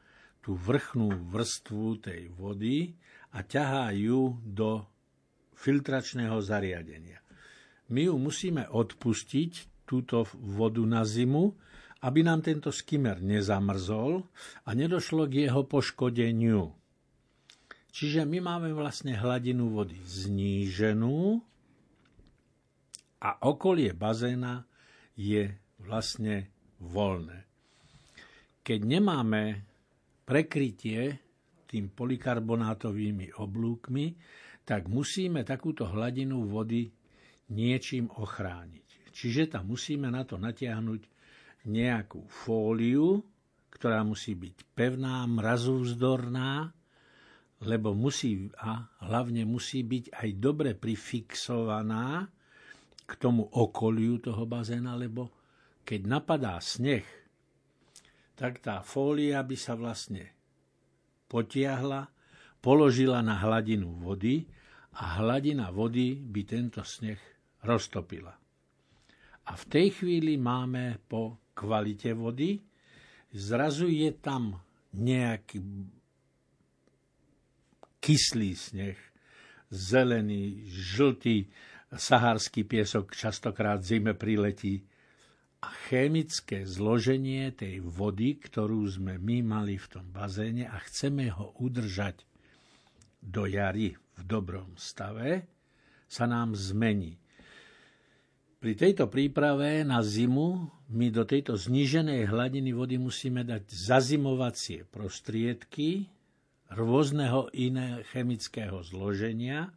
tú 0.45 0.57
vrchnú 0.57 1.13
vrstvu 1.33 1.87
tej 2.05 2.29
vody 2.33 2.93
a 3.33 3.41
ťahá 3.45 3.93
ju 3.97 4.37
do 4.45 4.85
filtračného 5.57 6.37
zariadenia. 6.45 7.25
My 7.89 8.09
ju 8.09 8.17
musíme 8.17 8.69
odpustiť, 8.69 9.53
túto 9.85 10.29
vodu 10.37 10.83
na 10.85 11.05
zimu, 11.05 11.55
aby 12.05 12.21
nám 12.21 12.45
tento 12.45 12.69
skimmer 12.69 13.21
nezamrzol 13.21 14.21
a 14.69 14.71
nedošlo 14.77 15.25
k 15.25 15.49
jeho 15.49 15.65
poškodeniu. 15.65 16.73
Skimer 17.95 18.27
my 18.27 18.39
máme 18.43 18.71
vlastne 18.75 19.15
hladinu 19.15 19.71
vody 19.71 19.95
zníženú 20.03 21.39
a 23.23 23.31
okolie 23.47 23.95
bazéna 23.95 24.67
je 25.15 25.47
vlastne 25.79 26.51
voľné. 26.83 27.47
Keď 28.67 28.81
nemáme 28.83 29.63
prekrytie 30.27 31.23
tým 31.71 31.93
polikarbonátovými 31.95 33.39
oblúkmi, 33.39 34.07
tak 34.67 34.91
musíme 34.91 35.45
takúto 35.47 35.87
hladinu 35.87 36.49
vody 36.51 36.91
niečím 37.53 38.11
ochrániť. 38.11 38.84
Čiže 39.15 39.47
tam 39.47 39.71
musíme 39.71 40.11
na 40.11 40.27
to 40.27 40.35
natiahnuť 40.43 41.03
nejakú 41.71 42.27
fóliu, 42.27 43.23
ktorá 43.71 44.03
musí 44.03 44.35
byť 44.35 44.75
pevná, 44.75 45.23
mrazúvzdorná, 45.31 46.75
lebo 47.63 47.95
musí, 47.95 48.51
a 48.59 48.91
hlavne 49.07 49.47
musí 49.47 49.87
byť 49.87 50.19
aj 50.19 50.31
dobre 50.37 50.71
prifixovaná 50.75 52.27
k 53.07 53.13
tomu 53.17 53.47
okoliu 53.47 54.19
toho 54.19 54.45
bazéna, 54.45 54.99
lebo 54.99 55.31
keď 55.87 56.01
napadá 56.11 56.59
sneh, 56.59 57.07
tak 58.35 58.59
tá 58.59 58.83
fólia 58.83 59.47
by 59.47 59.55
sa 59.55 59.79
vlastne 59.79 60.35
potiahla, 61.31 62.11
položila 62.59 63.23
na 63.23 63.39
hladinu 63.39 63.95
vody 64.03 64.43
a 64.99 65.23
hladina 65.23 65.71
vody 65.71 66.19
by 66.19 66.43
tento 66.43 66.83
sneh 66.83 67.21
roztopila. 67.63 68.44
A 69.45 69.53
v 69.57 69.65
tej 69.69 69.89
chvíli 70.01 70.41
máme 70.41 71.01
po 71.05 71.53
kvalite 71.53 72.17
vody, 72.17 72.61
zrazu 73.35 73.89
je 73.93 74.11
tam 74.17 74.57
nejaký 74.95 75.61
kyslý 78.01 78.53
sneh, 78.57 78.99
zelený, 79.69 80.65
žltý, 80.71 81.49
sahársky 81.93 82.65
piesok 82.65 83.13
častokrát 83.13 83.85
zime 83.85 84.17
priletí, 84.17 84.85
a 85.65 85.69
chemické 85.89 86.69
zloženie 86.69 87.49
tej 87.57 87.81
vody, 87.81 88.37
ktorú 88.37 88.85
sme 88.85 89.17
my 89.17 89.41
mali 89.41 89.81
v 89.81 89.87
tom 89.89 90.05
bazéne 90.13 90.69
a 90.69 90.77
chceme 90.85 91.33
ho 91.33 91.57
udržať 91.57 92.21
do 93.25 93.49
jary 93.49 93.97
v 93.97 94.21
dobrom 94.29 94.77
stave, 94.77 95.49
sa 96.05 96.29
nám 96.29 96.53
zmení. 96.53 97.17
Pri 98.65 98.73
tejto 98.81 99.13
príprave 99.13 99.85
na 99.85 100.01
zimu 100.01 100.73
my 100.89 101.13
do 101.13 101.29
tejto 101.29 101.53
zníženej 101.53 102.33
hladiny 102.33 102.73
vody 102.73 102.97
musíme 102.97 103.45
dať 103.45 103.69
zazimovacie 103.69 104.89
prostriedky 104.89 106.09
rôzneho 106.73 107.53
iného 107.53 108.01
chemického 108.09 108.81
zloženia 108.81 109.69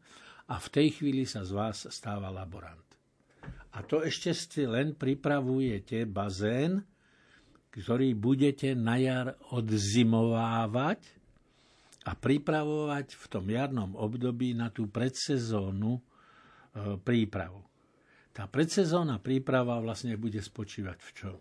a 0.47 0.56
v 0.56 0.67
tej 0.71 0.88
chvíli 0.95 1.28
sa 1.28 1.43
z 1.43 1.52
vás 1.52 1.84
stáva 1.91 2.32
laborant. 2.32 2.88
A 3.76 3.84
to 3.84 4.08
ešte 4.08 4.32
si 4.32 4.63
len 4.63 4.95
pripravujete 4.95 6.08
bazén, 6.08 6.80
ktorý 7.76 8.15
budete 8.15 8.71
na 8.71 8.95
jar 9.04 9.36
odzimovávať 9.52 11.04
a 12.08 12.15
pripravovať 12.15 13.19
v 13.19 13.26
tom 13.28 13.52
jarnom 13.52 14.00
období 14.00 14.56
na 14.56 14.71
tú 14.71 14.88
predsezónu 14.88 16.00
e, 16.00 16.02
prípravu. 17.04 17.67
Tá 18.38 18.45
predsezónna 18.45 19.17
príprava 19.17 19.82
vlastne 19.82 20.13
bude 20.13 20.38
spočívať 20.38 21.00
v 21.02 21.12
čom? 21.17 21.38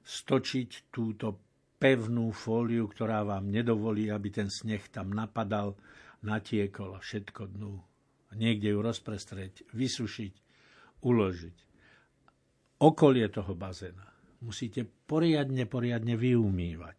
Stočiť 0.00 0.88
túto 0.88 1.36
pevnú 1.76 2.32
fóliu, 2.32 2.88
ktorá 2.88 3.20
vám 3.20 3.52
nedovolí, 3.52 4.08
aby 4.08 4.32
ten 4.32 4.48
sneh 4.48 4.80
tam 4.88 5.12
napadal, 5.12 5.76
natiekol 6.24 6.96
a 6.96 7.04
všetko 7.04 7.52
dnu. 7.52 7.76
Niekde 8.32 8.72
ju 8.72 8.80
rozprestreť, 8.80 9.68
vysušiť, 9.76 10.32
uložiť 11.04 11.56
okolie 12.78 13.26
toho 13.28 13.52
bazéna 13.52 14.08
musíte 14.42 14.86
poriadne, 15.06 15.66
poriadne 15.66 16.14
vyumývať. 16.14 16.98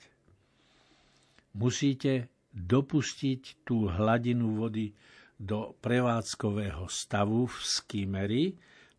Musíte 1.56 2.30
dopustiť 2.52 3.64
tú 3.64 3.90
hladinu 3.90 4.60
vody 4.60 4.92
do 5.40 5.76
prevádzkového 5.80 6.92
stavu 6.92 7.48
v 7.48 7.58
skimeri. 7.64 8.46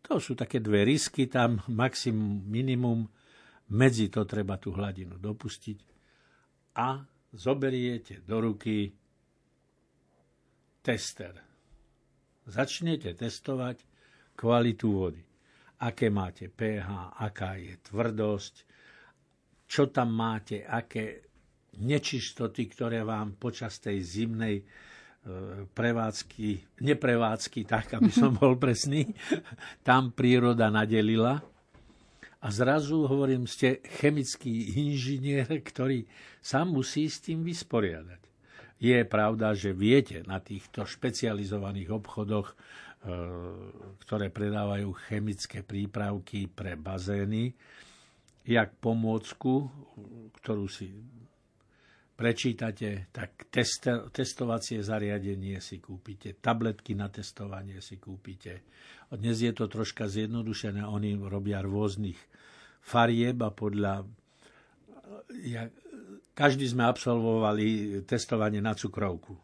To 0.09 0.17
sú 0.17 0.33
také 0.33 0.59
dve 0.59 0.85
risky, 0.85 1.29
tam 1.29 1.61
maximum, 1.69 2.41
minimum, 2.47 3.05
medzi 3.71 4.11
to 4.11 4.27
treba 4.27 4.57
tú 4.57 4.75
hladinu 4.75 5.15
dopustiť 5.15 5.79
a 6.75 6.99
zoberiete 7.31 8.25
do 8.25 8.37
ruky 8.43 8.91
tester. 10.83 11.33
Začnete 12.49 13.15
testovať 13.15 13.77
kvalitu 14.35 14.87
vody 14.91 15.21
aké 15.81 16.13
máte 16.13 16.45
pH, 16.45 17.17
aká 17.17 17.57
je 17.57 17.73
tvrdosť, 17.81 18.55
čo 19.65 19.89
tam 19.89 20.13
máte, 20.13 20.61
aké 20.61 21.25
nečistoty, 21.81 22.69
ktoré 22.69 23.01
vám 23.01 23.39
počas 23.41 23.81
tej 23.81 24.03
zimnej 24.03 24.61
prevádzky, 25.77 26.81
neprevádzky, 26.81 27.61
tak 27.69 27.93
aby 27.97 28.09
som 28.09 28.33
bol 28.41 28.57
presný, 28.57 29.13
tam 29.85 30.13
príroda 30.13 30.73
nadelila. 30.73 31.41
A 32.41 32.47
zrazu, 32.49 33.05
hovorím, 33.05 33.45
ste 33.45 33.85
chemický 34.01 34.73
inžinier, 34.81 35.45
ktorý 35.45 36.09
sa 36.41 36.65
musí 36.65 37.05
s 37.05 37.21
tým 37.21 37.45
vysporiadať. 37.45 38.21
Je 38.81 38.97
pravda, 39.05 39.53
že 39.53 39.77
viete 39.77 40.25
na 40.25 40.41
týchto 40.41 40.89
špecializovaných 40.89 41.93
obchodoch 41.93 42.57
E, 43.01 43.17
ktoré 44.05 44.29
predávajú 44.29 44.93
chemické 45.09 45.65
prípravky 45.65 46.45
pre 46.45 46.77
bazény, 46.77 47.49
jak 48.45 48.77
pomôcku, 48.77 49.65
ktorú 50.37 50.69
si 50.69 50.93
prečítate, 52.21 53.09
tak 53.09 53.49
testovacie 54.13 54.85
zariadenie 54.85 55.57
si 55.57 55.81
kúpite, 55.81 56.37
tabletky 56.37 56.93
na 56.93 57.09
testovanie 57.09 57.81
si 57.81 57.97
kúpite. 57.97 58.61
Dnes 59.09 59.41
je 59.41 59.49
to 59.49 59.65
troška 59.65 60.05
zjednodušené, 60.05 60.85
oni 60.85 61.17
robia 61.17 61.65
rôznych 61.65 62.17
farieb 62.85 63.41
a 63.41 63.49
podľa... 63.49 64.05
Ja, 65.41 65.65
každý 66.37 66.69
sme 66.69 66.85
absolvovali 66.85 67.99
testovanie 68.05 68.61
na 68.61 68.77
cukrovku. 68.77 69.35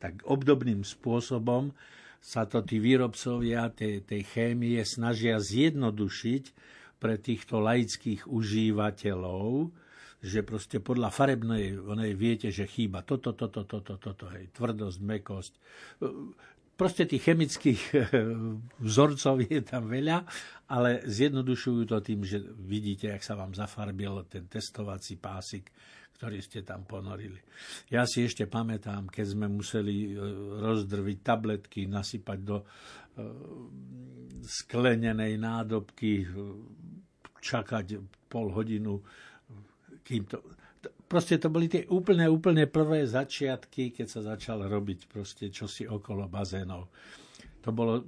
Tak 0.00 0.24
obdobným 0.24 0.80
spôsobom 0.80 1.76
sa 2.24 2.48
to 2.48 2.64
tí 2.64 2.80
výrobcovia 2.80 3.68
tej, 3.68 4.00
tej 4.00 4.24
chémie 4.24 4.80
snažia 4.88 5.36
zjednodušiť 5.36 6.44
pre 6.96 7.20
týchto 7.20 7.60
laických 7.60 8.24
užívateľov, 8.24 9.68
že 10.24 10.40
proste 10.40 10.80
podľa 10.80 11.12
farebnej, 11.12 11.76
onej 11.76 12.16
viete, 12.16 12.48
že 12.48 12.64
chýba 12.64 13.04
toto, 13.04 13.36
toto, 13.36 13.68
toto, 13.68 14.00
toto, 14.00 14.24
hej, 14.32 14.48
tvrdosť, 14.56 14.98
mekosť. 15.04 15.52
Proste 16.74 17.04
tých 17.04 17.28
chemických 17.28 17.80
vzorcov 18.88 19.44
je 19.44 19.60
tam 19.60 19.84
veľa, 19.84 20.24
ale 20.72 21.04
zjednodušujú 21.04 21.84
to 21.84 22.00
tým, 22.00 22.24
že 22.24 22.40
vidíte, 22.40 23.12
jak 23.12 23.20
sa 23.20 23.36
vám 23.36 23.52
zafarbil 23.52 24.24
ten 24.26 24.48
testovací 24.48 25.20
pásik 25.20 25.68
ktorý 26.14 26.38
ste 26.40 26.62
tam 26.62 26.86
ponorili. 26.86 27.42
Ja 27.90 28.06
si 28.06 28.22
ešte 28.22 28.46
pamätám, 28.46 29.10
keď 29.10 29.34
sme 29.34 29.50
museli 29.50 30.14
e, 30.14 30.22
rozdrviť 30.62 31.18
tabletky, 31.20 31.90
nasypať 31.90 32.38
do 32.38 32.62
e, 32.62 32.64
sklenenej 34.46 35.34
nádobky, 35.42 36.12
e, 36.22 36.26
čakať 37.42 37.98
pol 38.30 38.54
hodinu, 38.54 39.02
kým 40.04 40.28
to... 40.28 40.44
proste 41.08 41.40
to 41.40 41.48
boli 41.48 41.66
tie 41.66 41.88
úplne, 41.88 42.28
úplne 42.28 42.68
prvé 42.68 43.08
začiatky, 43.08 43.96
keď 43.96 44.06
sa 44.06 44.20
začal 44.36 44.68
robiť 44.68 45.08
proste 45.08 45.48
čosi 45.48 45.88
okolo 45.88 46.28
bazénov. 46.28 46.92
To 47.64 47.72
bolo, 47.72 48.04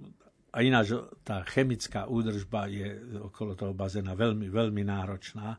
a 0.53 0.61
ináč 0.61 0.93
tá 1.25 1.41
chemická 1.49 2.05
údržba 2.05 2.69
je 2.69 2.93
okolo 3.25 3.57
toho 3.57 3.73
bazéna 3.73 4.13
veľmi, 4.13 4.53
veľmi 4.53 4.83
náročná, 4.85 5.57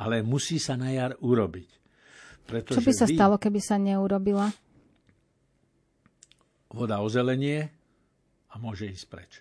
ale 0.00 0.24
musí 0.24 0.56
sa 0.56 0.74
na 0.80 0.90
jar 0.90 1.12
urobiť. 1.20 1.70
Pretože 2.44 2.80
Čo 2.80 2.84
by 2.84 2.92
sa 2.92 3.06
vy... 3.08 3.16
stalo, 3.16 3.36
keby 3.40 3.60
sa 3.60 3.76
neurobila? 3.80 4.52
Voda 6.72 7.00
ozelenie 7.00 7.70
a 8.52 8.54
môže 8.60 8.90
ísť 8.90 9.06
preč. 9.08 9.32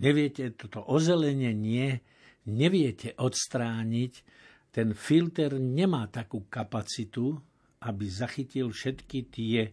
Neviete, 0.00 0.48
toto 0.56 0.80
ozelenie 0.88 1.52
nie, 1.52 2.00
neviete 2.48 3.12
odstrániť, 3.18 4.12
ten 4.70 4.94
filter 4.94 5.58
nemá 5.58 6.06
takú 6.06 6.46
kapacitu, 6.46 7.34
aby 7.82 8.04
zachytil 8.06 8.70
všetky 8.70 9.18
tie 9.32 9.60
e, 9.66 9.70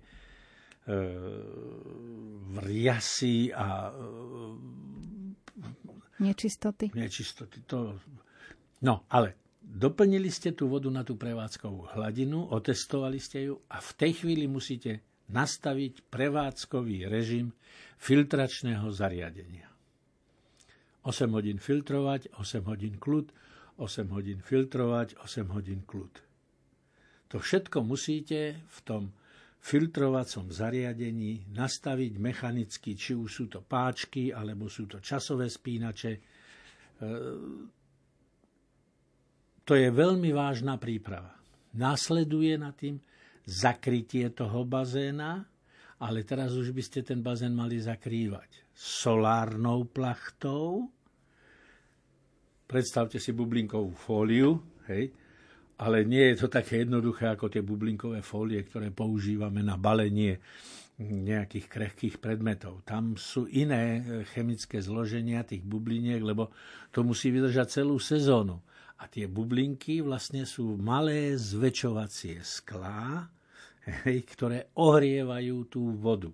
vriasy 2.58 3.53
a 3.53 3.88
e, 3.88 3.93
nečistoty. 6.23 6.89
Nečistoty. 6.97 7.62
To... 7.69 7.93
No, 8.82 9.06
ale 9.13 9.38
doplnili 9.62 10.34
ste 10.34 10.56
tú 10.58 10.71
vodu 10.71 10.89
na 10.89 11.06
tú 11.06 11.13
prevádzkovú 11.13 11.93
hladinu, 11.93 12.49
otestovali 12.49 13.21
ste 13.21 13.53
ju 13.53 13.62
a 13.69 13.77
v 13.84 13.91
tej 13.93 14.12
chvíli 14.23 14.49
musíte 14.49 15.03
nastaviť 15.27 16.08
prevádzkový 16.08 17.12
režim 17.12 17.51
filtračného 17.99 18.88
zariadenia. 18.89 19.66
8 21.07 21.31
hodín 21.31 21.55
filtrovať, 21.55 22.35
8 22.35 22.67
hodín 22.67 22.99
kľud, 22.99 23.31
8 23.79 24.11
hodín 24.11 24.43
filtrovať, 24.43 25.15
8 25.23 25.55
hodín 25.55 25.87
kľud. 25.87 26.13
To 27.31 27.39
všetko 27.39 27.79
musíte 27.87 28.59
v 28.67 28.79
tom 28.83 29.03
filtrovacom 29.63 30.51
zariadení 30.51 31.47
nastaviť 31.55 32.13
mechanicky, 32.19 32.99
či 32.99 33.15
už 33.15 33.29
sú 33.31 33.45
to 33.47 33.63
páčky, 33.63 34.35
alebo 34.35 34.67
sú 34.67 34.83
to 34.83 34.99
časové 34.99 35.47
spínače. 35.47 36.11
E, 36.11 36.19
to 39.63 39.73
je 39.79 39.87
veľmi 39.87 40.31
vážna 40.35 40.75
príprava. 40.75 41.39
Následuje 41.79 42.59
na 42.59 42.75
tým 42.75 42.99
zakrytie 43.47 44.27
toho 44.35 44.67
bazéna, 44.67 45.47
ale 46.03 46.27
teraz 46.27 46.51
už 46.51 46.75
by 46.75 46.83
ste 46.83 46.99
ten 46.99 47.23
bazén 47.23 47.55
mali 47.55 47.79
zakrývať 47.79 48.67
solárnou 48.77 49.89
plachtou, 49.89 50.93
predstavte 52.67 53.17
si 53.17 53.32
bublinkovú 53.32 53.95
fóliu, 53.95 54.60
hej, 54.91 55.10
ale 55.80 56.03
nie 56.03 56.34
je 56.34 56.45
to 56.45 56.47
také 56.51 56.84
jednoduché 56.84 57.32
ako 57.32 57.47
tie 57.47 57.63
bublinkové 57.63 58.19
fólie, 58.25 58.65
ktoré 58.65 58.91
používame 58.91 59.63
na 59.63 59.80
balenie 59.80 60.41
nejakých 60.97 61.69
krehkých 61.69 62.15
predmetov. 62.17 62.82
Tam 62.82 63.13
sú 63.13 63.45
iné 63.45 64.01
chemické 64.34 64.82
zloženia 64.82 65.45
tých 65.45 65.62
bubliniek, 65.62 66.17
lebo 66.25 66.49
to 66.89 67.06
musí 67.06 67.30
vydržať 67.30 67.82
celú 67.82 68.01
sezónu. 68.01 68.58
A 68.97 69.06
tie 69.06 69.30
bublinky 69.30 70.01
vlastne 70.01 70.49
sú 70.49 70.73
malé 70.82 71.38
zväčšovacie 71.38 72.41
sklá, 72.41 73.30
ktoré 74.34 74.73
ohrievajú 74.73 75.69
tú 75.69 75.93
vodu. 75.93 76.34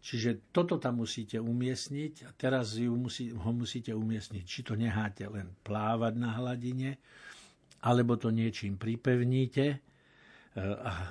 Čiže 0.00 0.48
toto 0.48 0.80
tam 0.80 1.04
musíte 1.04 1.36
umiestniť 1.36 2.24
a 2.24 2.30
teraz 2.32 2.80
ju 2.80 2.96
musí, 2.96 3.36
ho 3.36 3.52
musíte 3.52 3.92
umiestniť. 3.92 4.44
Či 4.48 4.60
to 4.64 4.72
necháte 4.72 5.28
len 5.28 5.52
plávať 5.60 6.14
na 6.16 6.40
hladine, 6.40 6.96
alebo 7.84 8.16
to 8.16 8.32
niečím 8.32 8.80
pripevníte, 8.80 9.66
e, 9.68 9.78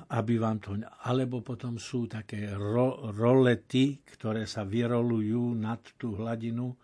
aby 0.10 0.42
vám 0.42 0.58
to... 0.58 0.82
Alebo 1.06 1.46
potom 1.46 1.78
sú 1.78 2.10
také 2.10 2.50
ro, 2.58 3.14
rolety, 3.14 4.02
ktoré 4.10 4.50
sa 4.50 4.66
vyrolujú 4.66 5.54
nad 5.54 5.86
tú 5.94 6.18
hladinu, 6.18 6.74
e, 6.74 6.76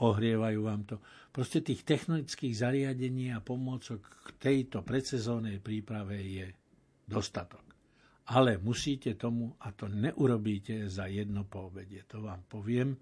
ohrievajú 0.00 0.60
vám 0.64 0.82
to. 0.88 0.96
Proste 1.28 1.60
tých 1.60 1.84
technických 1.84 2.56
zariadení 2.56 3.36
a 3.36 3.44
pomôcok 3.44 4.00
k 4.00 4.28
tejto 4.40 4.80
predsezónnej 4.80 5.60
príprave 5.60 6.16
je 6.16 6.46
dostatok 7.04 7.67
ale 8.28 8.60
musíte 8.60 9.16
tomu, 9.16 9.56
a 9.64 9.72
to 9.72 9.88
neurobíte 9.88 10.84
za 10.92 11.08
jedno 11.08 11.48
poobedie. 11.48 12.04
To 12.12 12.20
vám 12.20 12.44
poviem, 12.44 12.92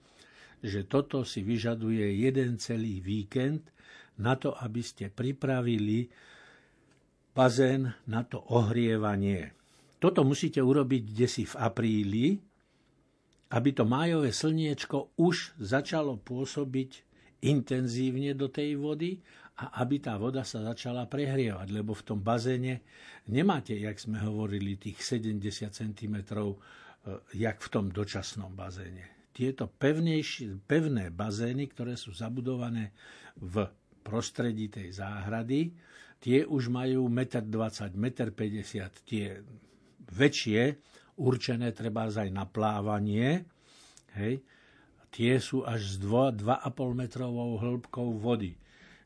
že 0.62 0.86
toto 0.86 1.26
si 1.26 1.42
vyžaduje 1.42 2.22
jeden 2.22 2.62
celý 2.62 3.02
víkend 3.02 3.74
na 4.22 4.38
to, 4.38 4.54
aby 4.54 4.80
ste 4.80 5.10
pripravili 5.10 6.06
bazén 7.34 7.90
na 8.06 8.22
to 8.22 8.38
ohrievanie. 8.54 9.52
Toto 9.98 10.22
musíte 10.22 10.62
urobiť 10.62 11.02
desi 11.10 11.44
v 11.44 11.54
apríli, 11.58 12.26
aby 13.50 13.70
to 13.74 13.82
májové 13.82 14.30
slniečko 14.30 15.18
už 15.18 15.58
začalo 15.58 16.18
pôsobiť 16.22 16.90
intenzívne 17.44 18.32
do 18.32 18.48
tej 18.48 18.78
vody 18.78 19.20
a 19.56 19.80
aby 19.80 20.04
tá 20.04 20.20
voda 20.20 20.44
sa 20.44 20.60
začala 20.60 21.08
prehrievať, 21.08 21.72
lebo 21.72 21.96
v 21.96 22.04
tom 22.04 22.20
bazéne 22.20 22.84
nemáte, 23.32 23.72
jak 23.72 23.96
sme 23.96 24.20
hovorili, 24.20 24.76
tých 24.76 25.00
70 25.00 25.72
cm, 25.72 26.16
jak 27.32 27.56
v 27.64 27.68
tom 27.72 27.88
dočasnom 27.88 28.52
bazéne. 28.52 29.32
Tieto 29.32 29.68
pevné 29.68 31.08
bazény, 31.08 31.72
ktoré 31.72 31.96
sú 31.96 32.12
zabudované 32.12 32.92
v 33.40 33.64
prostredí 34.04 34.68
tej 34.68 34.96
záhrady, 34.96 35.72
tie 36.20 36.44
už 36.44 36.68
majú 36.68 37.08
1,20 37.08 37.96
m, 37.96 38.04
1,50 38.12 38.32
m, 38.32 38.92
tie 39.08 39.40
väčšie, 40.12 40.60
určené 41.16 41.72
treba 41.72 42.12
aj 42.12 42.28
na 42.28 42.44
plávanie, 42.44 43.48
hej, 44.20 44.44
tie 45.08 45.40
sú 45.40 45.64
až 45.64 45.96
s 45.96 46.00
2,5 46.00 46.44
metrovou 46.92 47.56
hĺbkou 47.56 48.20
vody. 48.20 48.52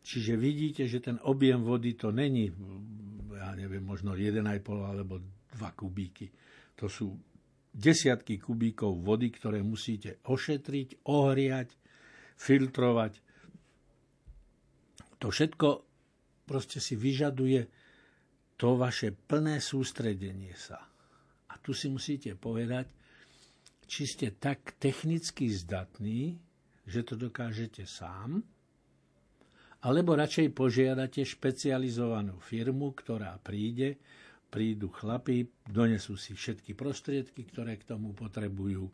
Čiže 0.01 0.35
vidíte, 0.37 0.89
že 0.89 1.05
ten 1.05 1.21
objem 1.29 1.61
vody 1.61 1.95
to 1.95 2.09
není, 2.11 2.49
ja 3.37 3.53
neviem, 3.53 3.85
možno 3.85 4.17
1,5 4.17 4.41
alebo 4.81 5.21
2 5.55 5.79
kubíky. 5.79 6.33
To 6.81 6.89
sú 6.89 7.13
desiatky 7.71 8.41
kubíkov 8.41 9.05
vody, 9.05 9.31
ktoré 9.31 9.63
musíte 9.63 10.19
ošetriť, 10.27 11.07
ohriať, 11.07 11.69
filtrovať. 12.41 13.13
To 15.21 15.29
všetko 15.29 15.69
proste 16.49 16.83
si 16.83 16.97
vyžaduje 16.97 17.61
to 18.59 18.75
vaše 18.75 19.15
plné 19.15 19.63
sústredenie 19.63 20.57
sa. 20.57 20.81
A 21.49 21.55
tu 21.63 21.77
si 21.77 21.93
musíte 21.93 22.35
povedať, 22.35 22.91
či 23.87 24.07
ste 24.07 24.35
tak 24.35 24.81
technicky 24.81 25.51
zdatní, 25.51 26.39
že 26.87 27.07
to 27.07 27.15
dokážete 27.15 27.87
sám, 27.87 28.43
alebo 29.81 30.13
radšej 30.13 30.53
požiadate 30.53 31.25
špecializovanú 31.25 32.37
firmu, 32.45 32.93
ktorá 32.93 33.41
príde, 33.41 33.97
prídu 34.53 34.93
chlapi, 34.93 35.49
donesú 35.65 36.21
si 36.21 36.37
všetky 36.37 36.77
prostriedky, 36.77 37.49
ktoré 37.49 37.81
k 37.81 37.89
tomu 37.97 38.13
potrebujú, 38.13 38.91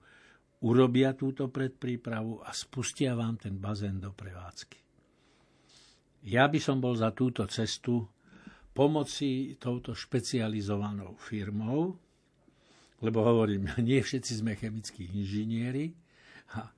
urobia 0.62 1.16
túto 1.18 1.50
predprípravu 1.50 2.44
a 2.44 2.54
spustia 2.54 3.18
vám 3.18 3.40
ten 3.40 3.58
bazén 3.58 3.98
do 3.98 4.14
prevádzky. 4.14 4.78
Ja 6.26 6.46
by 6.46 6.58
som 6.62 6.78
bol 6.78 6.94
za 6.94 7.10
túto 7.10 7.46
cestu 7.50 8.06
pomoci 8.76 9.56
touto 9.56 9.96
špecializovanou 9.96 11.16
firmou, 11.16 11.96
lebo 13.00 13.18
hovorím, 13.24 13.72
nie 13.88 13.98
všetci 14.04 14.44
sme 14.44 14.52
chemickí 14.54 15.08
inžinieri 15.16 15.96
a 16.54 16.75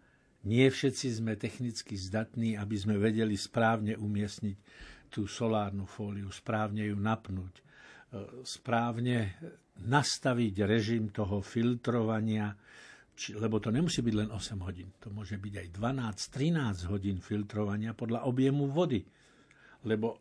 nie 0.48 0.64
všetci 0.72 1.20
sme 1.20 1.36
technicky 1.36 2.00
zdatní, 2.00 2.56
aby 2.56 2.76
sme 2.80 2.96
vedeli 2.96 3.36
správne 3.36 4.00
umiestniť 4.00 4.56
tú 5.12 5.28
solárnu 5.28 5.84
fóliu, 5.84 6.32
správne 6.32 6.88
ju 6.88 6.96
napnúť, 6.96 7.54
e, 7.60 7.62
správne 8.44 9.36
nastaviť 9.84 10.54
režim 10.64 11.12
toho 11.12 11.44
filtrovania, 11.44 12.56
či, 13.12 13.36
lebo 13.36 13.60
to 13.60 13.68
nemusí 13.68 14.00
byť 14.00 14.14
len 14.14 14.30
8 14.32 14.64
hodín, 14.64 14.88
to 14.96 15.12
môže 15.12 15.36
byť 15.36 15.54
aj 15.60 15.66
12-13 15.76 16.90
hodín 16.92 17.18
filtrovania 17.20 17.92
podľa 17.92 18.24
objemu 18.24 18.72
vody. 18.72 19.04
Lebo 19.84 20.16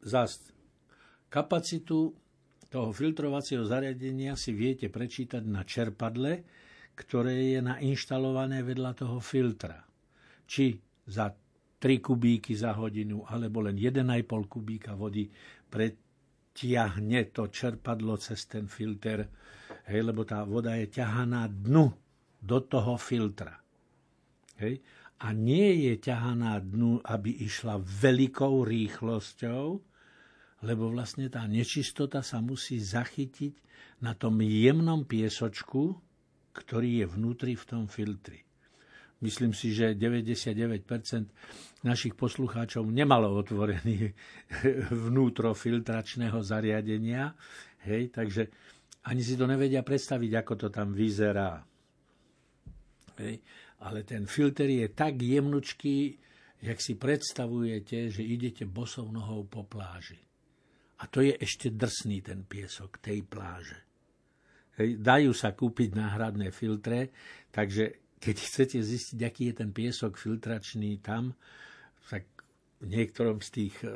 zás 0.00 0.40
kapacitu 1.28 2.16
toho 2.66 2.90
filtrovacieho 2.90 3.62
zariadenia 3.62 4.34
si 4.34 4.50
viete 4.50 4.90
prečítať 4.90 5.42
na 5.46 5.62
čerpadle, 5.62 6.42
ktoré 6.96 7.52
je 7.52 7.60
nainštalované 7.60 8.64
vedľa 8.64 8.92
toho 8.96 9.20
filtra. 9.20 9.84
Či 10.48 10.80
za 11.04 11.28
3 11.76 12.00
kubíky 12.00 12.56
za 12.56 12.72
hodinu, 12.72 13.22
alebo 13.28 13.60
len 13.60 13.76
1,5 13.76 14.00
kubíka 14.48 14.96
vody 14.96 15.28
pretiahne 15.68 17.28
to 17.30 17.52
čerpadlo 17.52 18.16
cez 18.16 18.48
ten 18.48 18.64
filter, 18.64 19.28
hej, 19.86 20.00
lebo 20.00 20.24
tá 20.24 20.40
voda 20.48 20.72
je 20.80 20.88
ťahaná 20.88 21.46
dnu 21.52 21.92
do 22.40 22.58
toho 22.64 22.96
filtra. 22.96 23.60
Hej. 24.56 24.80
A 25.20 25.32
nie 25.36 25.88
je 25.88 26.00
ťahaná 26.00 26.60
dnu, 26.64 27.04
aby 27.04 27.44
išla 27.44 27.80
veľkou 27.80 28.64
rýchlosťou, 28.64 29.64
lebo 30.64 30.84
vlastne 30.88 31.28
tá 31.28 31.44
nečistota 31.44 32.24
sa 32.24 32.40
musí 32.40 32.80
zachytiť 32.80 33.54
na 34.00 34.16
tom 34.16 34.40
jemnom 34.40 35.04
piesočku, 35.04 36.00
ktorý 36.56 37.04
je 37.04 37.06
vnútri 37.12 37.52
v 37.52 37.64
tom 37.68 37.84
filtri. 37.84 38.40
Myslím 39.20 39.56
si, 39.56 39.72
že 39.72 39.96
99% 39.96 41.84
našich 41.88 42.12
poslucháčov 42.12 42.84
nemalo 42.88 43.32
otvorený 43.32 44.12
vnútro 45.08 45.56
filtračného 45.56 46.36
zariadenia, 46.44 47.32
hej, 47.88 48.12
takže 48.12 48.48
ani 49.06 49.22
si 49.22 49.38
to 49.38 49.48
nevedia 49.48 49.80
predstaviť, 49.80 50.30
ako 50.36 50.52
to 50.56 50.68
tam 50.68 50.92
vyzerá. 50.92 51.62
Hej. 53.22 53.40
Ale 53.86 54.02
ten 54.02 54.26
filter 54.28 54.68
je 54.68 54.92
tak 54.92 55.20
jemnučký, 55.20 55.96
jak 56.64 56.78
si 56.80 56.98
predstavujete, 56.98 58.10
že 58.10 58.22
idete 58.24 58.64
bosou 58.66 59.08
nohou 59.12 59.46
po 59.46 59.64
pláži. 59.64 60.18
A 60.96 61.06
to 61.06 61.20
je 61.20 61.36
ešte 61.36 61.70
drsný 61.76 62.24
ten 62.24 62.42
piesok 62.48 62.98
tej 62.98 63.22
pláže. 63.22 63.85
Dajú 64.76 65.32
sa 65.32 65.56
kúpiť 65.56 65.96
náhradné 65.96 66.52
filtre, 66.52 67.08
takže 67.48 68.16
keď 68.20 68.36
chcete 68.36 68.78
zistiť, 68.80 69.18
aký 69.24 69.42
je 69.52 69.54
ten 69.64 69.70
piesok 69.72 70.20
filtračný 70.20 71.00
tam, 71.00 71.32
tak 72.08 72.28
v 72.76 72.92
niektorom 72.92 73.40
z 73.40 73.48
tých 73.48 73.76
e, 73.84 73.88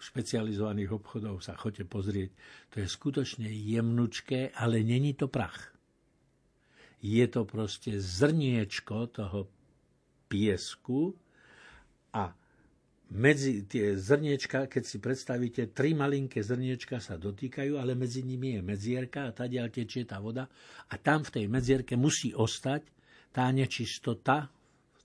špecializovaných 0.00 0.96
obchodov 0.96 1.44
sa 1.44 1.52
chodte 1.60 1.84
pozrieť. 1.84 2.32
To 2.72 2.76
je 2.80 2.88
skutočne 2.88 3.48
jemnučké, 3.52 4.56
ale 4.56 4.80
není 4.80 5.12
to 5.12 5.28
prach. 5.28 5.76
Je 7.04 7.24
to 7.28 7.44
proste 7.44 8.00
zrniečko 8.00 9.12
toho 9.12 9.44
piesku 10.32 11.12
a 12.16 12.32
medzi 13.14 13.62
tie 13.70 13.94
zrniečka, 13.94 14.66
keď 14.66 14.82
si 14.82 14.98
predstavíte, 14.98 15.70
tri 15.70 15.94
malinké 15.94 16.42
zrniečka 16.42 16.98
sa 16.98 17.14
dotýkajú, 17.14 17.78
ale 17.78 17.94
medzi 17.94 18.26
nimi 18.26 18.58
je 18.58 18.62
medzierka 18.66 19.30
a 19.30 19.34
tadiaľ 19.34 19.70
tečie 19.70 20.02
tá 20.02 20.18
voda 20.18 20.50
a 20.90 20.94
tam 20.98 21.22
v 21.22 21.40
tej 21.40 21.46
medzierke 21.46 21.94
musí 21.94 22.34
ostať 22.34 22.82
tá 23.30 23.46
nečistota 23.54 24.50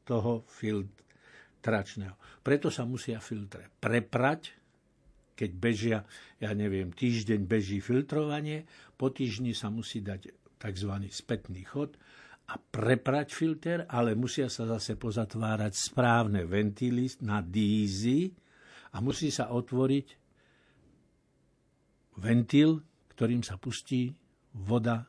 toho 0.01 0.41
filtračného. 0.49 2.18
Preto 2.41 2.74
sa 2.74 2.89
musia 2.89 3.22
filtre 3.22 3.70
preprať, 3.78 4.57
keď 5.38 5.51
bežia, 5.53 5.99
ja 6.41 6.51
neviem, 6.57 6.89
týždeň 6.89 7.45
beží 7.45 7.78
filtrovanie, 7.78 8.66
po 8.97 9.14
týždni 9.14 9.53
sa 9.53 9.70
musí 9.70 10.01
dať 10.01 10.34
tzv. 10.60 10.91
spätný 11.14 11.64
chod 11.64 11.95
a 12.50 12.58
preprať 12.58 13.28
filter, 13.30 13.86
ale 13.86 14.18
musia 14.18 14.50
sa 14.50 14.66
zase 14.66 14.97
pozatvárať 14.97 15.74
správne 15.78 16.50
ventily 16.50 17.06
na 17.22 17.45
dízy 17.45 18.34
a 18.93 18.97
musí 19.06 19.30
sa 19.30 19.54
otvoriť 19.54 20.08
ventil, 22.18 22.82
ktorým 23.14 23.45
sa 23.45 23.62
pustí 23.62 24.10
voda 24.66 25.06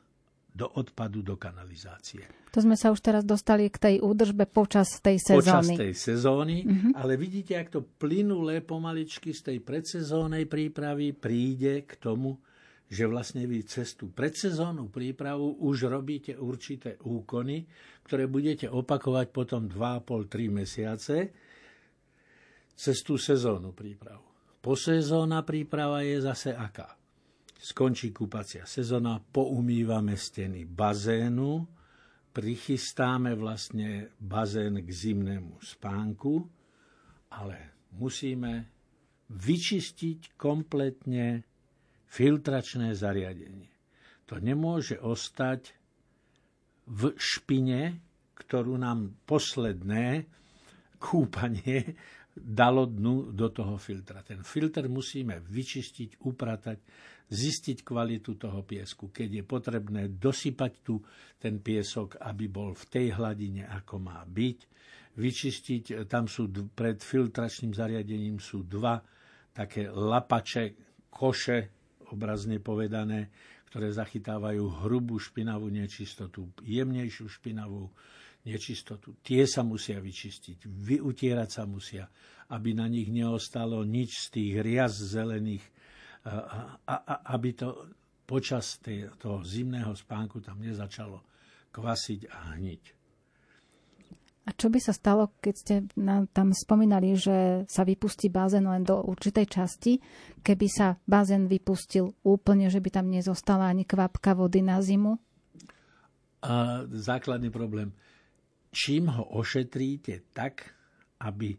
do 0.51 0.69
odpadu 0.77 1.25
do 1.25 1.41
kanalizácie. 1.41 2.27
To 2.51 2.59
sme 2.59 2.75
sa 2.75 2.91
už 2.91 2.99
teraz 2.99 3.23
dostali 3.23 3.71
k 3.71 3.79
tej 3.79 3.97
údržbe 4.03 4.51
počas 4.51 4.99
tej 4.99 5.23
sezóny. 5.23 5.79
Počas 5.79 5.87
tej 5.87 5.95
sezóny, 5.95 6.57
mm-hmm. 6.67 6.93
ale 6.99 7.15
vidíte, 7.15 7.55
ak 7.55 7.69
to 7.71 7.81
plynulé 7.87 8.59
pomaličky 8.59 9.31
z 9.31 9.55
tej 9.55 9.59
predsezónej 9.63 10.51
prípravy 10.51 11.15
príde 11.15 11.87
k 11.87 11.95
tomu, 12.03 12.43
že 12.91 13.07
vlastne 13.07 13.47
vy 13.47 13.63
cez 13.63 13.95
tú 13.95 14.11
predsezónnu 14.11 14.91
prípravu 14.91 15.63
už 15.63 15.87
robíte 15.87 16.35
určité 16.35 16.99
úkony, 17.07 17.63
ktoré 18.03 18.27
budete 18.27 18.67
opakovať 18.67 19.31
potom 19.31 19.71
2,5-3 19.71 20.51
mesiace 20.51 21.17
cez 22.75 22.99
tú 23.07 23.15
sezónnu 23.15 23.71
prípravu. 23.71 24.27
Posezónna 24.59 25.47
príprava 25.47 26.03
je 26.03 26.19
zase 26.19 26.51
aká? 26.51 26.99
Skončí 27.61 28.11
kúpacia 28.11 28.67
sezóna, 28.67 29.23
poumývame 29.23 30.19
steny 30.19 30.67
bazénu, 30.67 31.63
prichystáme 32.35 33.39
vlastne 33.39 34.11
bazén 34.19 34.83
k 34.83 34.89
zimnému 34.89 35.63
spánku, 35.63 36.43
ale 37.39 37.87
musíme 37.95 38.67
vyčistiť 39.31 40.35
kompletne 40.35 41.50
filtračné 42.11 42.93
zariadenie. 42.93 43.71
To 44.27 44.43
nemôže 44.43 44.99
ostať 44.99 45.75
v 46.91 47.15
špine, 47.15 48.03
ktorú 48.35 48.75
nám 48.79 49.15
posledné 49.27 50.27
kúpanie 50.99 51.95
dalo 52.35 52.87
dnu 52.87 53.35
do 53.35 53.51
toho 53.51 53.79
filtra. 53.79 54.23
Ten 54.23 54.43
filter 54.47 54.87
musíme 54.87 55.43
vyčistiť, 55.43 56.23
upratať, 56.27 56.79
zistiť 57.31 57.83
kvalitu 57.83 58.39
toho 58.39 58.63
piesku. 58.63 59.11
Keď 59.11 59.43
je 59.43 59.45
potrebné 59.47 60.03
dosypať 60.15 60.73
tu 60.83 60.99
ten 61.39 61.59
piesok, 61.59 62.19
aby 62.23 62.47
bol 62.51 62.75
v 62.75 62.85
tej 62.87 63.07
hladine, 63.19 63.67
ako 63.67 64.03
má 64.03 64.23
byť, 64.27 64.59
vyčistiť, 65.19 66.07
tam 66.07 66.31
sú 66.31 66.51
pred 66.71 67.03
filtračným 67.03 67.75
zariadením 67.75 68.39
sú 68.39 68.63
dva 68.63 69.03
také 69.51 69.91
lapače, 69.91 70.79
koše, 71.11 71.80
obrazne 72.13 72.59
povedané, 72.59 73.31
ktoré 73.71 73.95
zachytávajú 73.95 74.87
hrubú 74.87 75.17
špinavú 75.23 75.71
nečistotu, 75.71 76.51
jemnejšiu 76.67 77.31
špinavú 77.31 77.87
nečistotu. 78.45 79.21
Tie 79.23 79.47
sa 79.47 79.63
musia 79.63 80.03
vyčistiť, 80.03 80.67
vyutierať 80.67 81.49
sa 81.51 81.65
musia, 81.69 82.05
aby 82.51 82.75
na 82.75 82.91
nich 82.91 83.07
neostalo 83.09 83.87
nič 83.87 84.27
z 84.27 84.27
tých 84.35 84.53
riaz 84.61 84.99
zelených, 84.99 85.63
a, 86.21 86.35
a, 86.85 86.95
a, 87.01 87.15
aby 87.39 87.57
to 87.57 87.97
počas 88.29 88.79
tej, 88.79 89.09
toho 89.17 89.41
zimného 89.41 89.97
spánku 89.97 90.39
tam 90.45 90.61
nezačalo 90.61 91.25
kvasiť 91.73 92.21
a 92.29 92.39
hniť. 92.59 93.00
A 94.51 94.59
čo 94.59 94.67
by 94.67 94.83
sa 94.83 94.91
stalo, 94.91 95.31
keď 95.39 95.55
ste 95.55 95.75
nám 95.95 96.27
tam 96.35 96.51
spomínali, 96.51 97.15
že 97.15 97.63
sa 97.71 97.87
vypustí 97.87 98.35
bazén 98.35 98.67
len 98.67 98.83
do 98.83 98.99
určitej 98.99 99.47
časti, 99.47 100.03
keby 100.43 100.67
sa 100.67 100.99
bazén 101.07 101.47
vypustil 101.47 102.11
úplne, 102.27 102.67
že 102.67 102.83
by 102.83 102.91
tam 102.91 103.07
nezostala 103.15 103.71
ani 103.71 103.87
kvapka 103.87 104.35
vody 104.35 104.59
na 104.59 104.83
zimu? 104.83 105.23
A 106.43 106.83
základný 106.91 107.55
problém. 107.55 107.95
Čím 108.75 109.15
ho 109.15 109.39
ošetríte 109.39 110.35
tak, 110.35 110.75
aby 111.23 111.55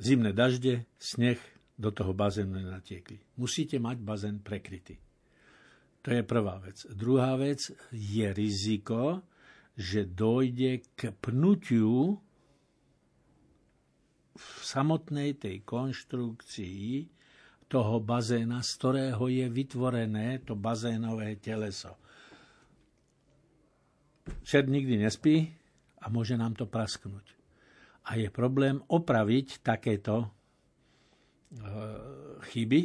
zimné 0.00 0.32
dažde, 0.32 0.88
sneh 0.96 1.36
do 1.76 1.92
toho 1.92 2.16
bazénu 2.16 2.56
nenatiekli. 2.56 3.20
Musíte 3.36 3.76
mať 3.76 4.00
bazén 4.00 4.40
prekrytý. 4.40 4.96
To 6.08 6.08
je 6.08 6.24
prvá 6.24 6.56
vec. 6.56 6.88
Druhá 6.88 7.36
vec 7.36 7.68
je 7.92 8.26
riziko, 8.32 9.20
že 9.78 10.10
dojde 10.10 10.82
k 10.98 11.14
pnutiu 11.22 12.18
v 14.34 14.46
samotnej 14.66 15.38
tej 15.38 15.62
konštrukcii 15.62 17.06
toho 17.70 18.02
bazéna, 18.02 18.58
z 18.64 18.70
ktorého 18.74 19.24
je 19.30 19.46
vytvorené 19.46 20.42
to 20.42 20.58
bazénové 20.58 21.38
teleso. 21.38 21.94
Čert 24.42 24.66
nikdy 24.66 24.98
nespí 24.98 25.46
a 26.02 26.10
môže 26.10 26.34
nám 26.34 26.58
to 26.58 26.66
prasknúť. 26.66 27.38
A 28.08 28.16
je 28.16 28.28
problém 28.32 28.80
opraviť 28.88 29.60
takéto 29.60 30.24
e, 30.24 30.28
chyby. 32.50 32.80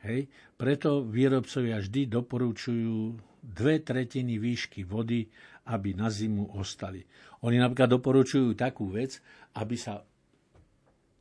Hej. 0.00 0.20
Preto 0.56 1.04
výrobcovia 1.04 1.84
vždy 1.84 2.08
doporučujú 2.08 3.20
dve 3.40 3.84
tretiny 3.84 4.40
výšky 4.40 4.84
vody, 4.84 5.28
aby 5.70 5.94
na 5.94 6.10
zimu 6.10 6.58
ostali. 6.58 7.06
Oni 7.46 7.62
napríklad 7.62 7.94
doporučujú 7.94 8.58
takú 8.58 8.90
vec, 8.90 9.22
aby 9.54 9.78
sa 9.78 10.02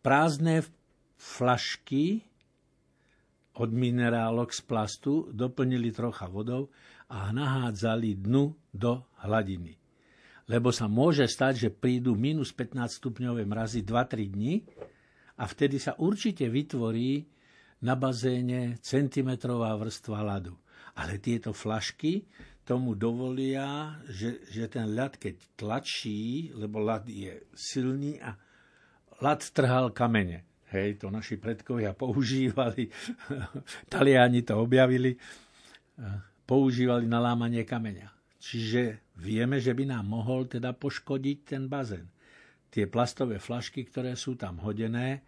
prázdne 0.02 0.66
flašky 1.20 2.26
od 3.60 3.70
minerálok 3.70 4.56
z 4.56 4.62
plastu 4.64 5.28
doplnili 5.30 5.91
trocha 5.91 6.32
vodou 6.32 6.72
a 7.12 7.30
nahádzali 7.30 8.24
dnu 8.24 8.56
do 8.72 9.04
hladiny. 9.22 9.76
Lebo 10.50 10.74
sa 10.74 10.89
môže 10.89 11.30
stať, 11.30 11.70
že 11.70 11.70
prídu 11.70 12.18
minus 12.18 12.56
15 12.56 12.89
stupňové 12.89 13.45
mrazy 13.45 13.86
2-3 13.86 14.34
dní 14.34 14.66
a 15.38 15.45
vtedy 15.45 15.78
sa 15.78 15.93
určite 16.00 16.50
vytvorí 16.50 17.22
na 17.86 17.93
bazéne 17.93 18.82
centimetrová 18.82 19.76
vrstva 19.78 20.26
ľadu. 20.26 20.56
Ale 21.00 21.22
tieto 21.22 21.54
flašky 21.54 22.26
tomu 22.70 22.93
dovolia, 22.93 23.97
že, 24.05 24.45
že 24.53 24.70
ten 24.70 24.93
ľad, 24.93 25.17
keď 25.17 25.57
tlačí, 25.57 26.53
lebo 26.53 26.78
ľad 26.78 27.09
je 27.09 27.49
silný 27.57 28.22
a 28.22 28.38
ľad 29.26 29.41
trhal 29.49 29.89
kamene. 29.89 30.45
Hej, 30.70 31.01
to 31.01 31.09
naši 31.09 31.41
predkovia 31.41 31.97
používali, 31.97 32.93
Taliani 33.91 34.45
to 34.45 34.61
objavili, 34.61 35.17
používali 36.45 37.09
na 37.09 37.17
lámanie 37.17 37.65
kameňa. 37.65 38.38
Čiže 38.38 39.09
vieme, 39.17 39.57
že 39.57 39.74
by 39.74 39.89
nám 39.89 40.05
mohol 40.05 40.45
teda 40.45 40.78
poškodiť 40.78 41.38
ten 41.41 41.65
bazén. 41.65 42.05
Tie 42.70 42.86
plastové 42.86 43.41
flašky, 43.41 43.82
ktoré 43.89 44.13
sú 44.13 44.38
tam 44.38 44.61
hodené, 44.61 45.26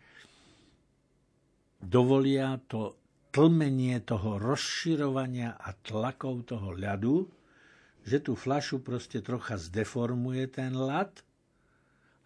dovolia 1.82 2.62
to 2.70 3.01
tlmenie 3.32 4.04
toho 4.04 4.38
rozširovania 4.38 5.56
a 5.56 5.72
tlakov 5.80 6.52
toho 6.52 6.76
ľadu, 6.76 7.32
že 8.04 8.20
tú 8.20 8.36
flašu 8.36 8.84
proste 8.84 9.24
trocha 9.24 9.56
zdeformuje 9.56 10.52
ten 10.52 10.76
ľad, 10.76 11.24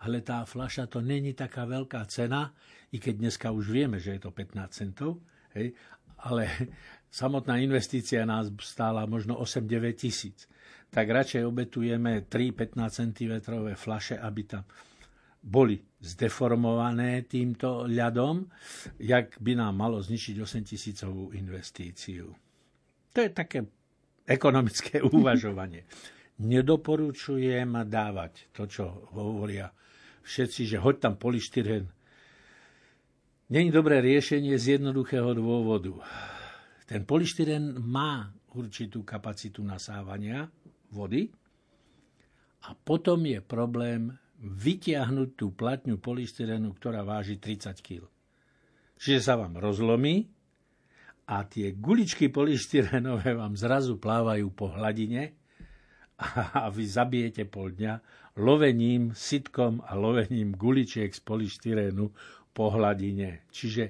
ale 0.02 0.22
tá 0.26 0.44
flaša 0.44 0.90
to 0.90 1.00
není 1.00 1.38
taká 1.38 1.64
veľká 1.70 2.04
cena, 2.10 2.52
i 2.92 2.98
keď 2.98 3.14
dneska 3.22 3.48
už 3.54 3.70
vieme, 3.70 3.98
že 4.02 4.18
je 4.18 4.22
to 4.26 4.32
15 4.34 4.58
centov, 4.72 5.22
hej, 5.54 5.74
ale 6.26 6.48
samotná 7.12 7.62
investícia 7.62 8.26
nás 8.26 8.50
stála 8.64 9.06
možno 9.06 9.38
8-9 9.38 9.96
tisíc. 9.96 10.50
Tak 10.90 11.12
radšej 11.12 11.44
obetujeme 11.44 12.24
3 12.24 12.56
15 12.56 13.14
cm 13.14 13.34
flaše, 13.76 14.16
aby 14.16 14.42
tam 14.48 14.64
boli 15.46 15.78
zdeformované 16.06 17.26
týmto 17.26 17.90
ľadom, 17.90 18.46
jak 19.02 19.42
by 19.42 19.58
nám 19.58 19.74
malo 19.74 19.98
zničiť 19.98 20.38
8 20.38 20.70
tisícovú 20.70 21.34
investíciu. 21.34 22.30
To 23.10 23.18
je 23.18 23.30
také 23.34 23.66
ekonomické 24.30 25.02
uvažovanie. 25.18 25.90
Nedoporučujem 26.36 27.88
dávať 27.88 28.52
to, 28.52 28.68
čo 28.68 29.08
hovoria 29.16 29.72
všetci, 30.26 30.62
že 30.76 30.78
hoď 30.78 30.96
tam 31.00 31.14
polystyren. 31.16 31.88
Není 33.46 33.70
dobré 33.72 34.02
riešenie 34.02 34.58
z 34.58 34.82
jednoduchého 34.82 35.38
dôvodu. 35.38 36.02
Ten 36.90 37.06
polystyren 37.06 37.78
má 37.78 38.34
určitú 38.58 39.06
kapacitu 39.06 39.62
nasávania 39.62 40.50
vody 40.90 41.30
a 42.66 42.74
potom 42.74 43.22
je 43.26 43.40
problém 43.40 44.10
vytiahnuť 44.42 45.30
tú 45.40 45.56
platňu 45.56 45.96
polystyrenu, 46.00 46.76
ktorá 46.76 47.08
váži 47.08 47.40
30 47.40 47.80
kg. 47.80 48.04
Čiže 48.96 49.20
sa 49.24 49.40
vám 49.40 49.60
rozlomí 49.60 50.28
a 51.26 51.44
tie 51.48 51.74
guličky 51.74 52.30
polystyrenové 52.30 53.34
vám 53.34 53.58
zrazu 53.58 53.98
plávajú 53.98 54.48
po 54.54 54.72
hladine 54.72 55.36
a 56.56 56.72
vy 56.72 56.84
zabijete 56.88 57.44
pol 57.48 57.76
dňa 57.76 57.94
lovením, 58.40 59.12
sitkom 59.16 59.84
a 59.84 59.96
lovením 59.96 60.56
guličiek 60.56 61.12
z 61.12 61.22
polystyrénu 61.24 62.06
po 62.56 62.72
hladine. 62.72 63.48
Čiže 63.52 63.84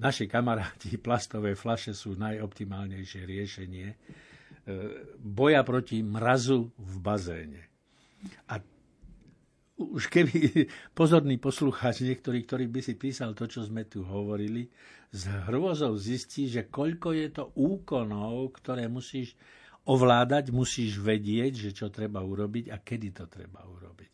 naši 0.00 0.28
kamaráti 0.28 0.96
plastové 1.00 1.56
flaše 1.56 1.96
sú 1.96 2.16
najoptimálnejšie 2.20 3.22
riešenie 3.24 3.88
e, 3.88 3.96
boja 5.16 5.64
proti 5.64 6.04
mrazu 6.04 6.68
v 6.76 6.94
bazéne. 7.00 7.62
A 8.52 8.60
už 9.90 10.06
keby 10.06 10.68
pozorný 10.98 11.40
poslucháč, 11.42 12.06
niektorý, 12.06 12.46
ktorý 12.46 12.70
by 12.70 12.80
si 12.84 12.94
písal 12.94 13.34
to, 13.34 13.50
čo 13.50 13.66
sme 13.66 13.88
tu 13.88 14.06
hovorili, 14.06 14.70
s 15.12 15.28
hrôzou 15.48 15.92
zistí, 15.98 16.48
že 16.48 16.70
koľko 16.72 17.12
je 17.12 17.28
to 17.28 17.44
úkonov, 17.58 18.56
ktoré 18.56 18.88
musíš 18.88 19.36
ovládať, 19.84 20.54
musíš 20.54 20.96
vedieť, 21.02 21.68
že 21.68 21.70
čo 21.74 21.90
treba 21.90 22.22
urobiť 22.22 22.70
a 22.70 22.80
kedy 22.80 23.08
to 23.12 23.26
treba 23.26 23.60
urobiť. 23.66 24.12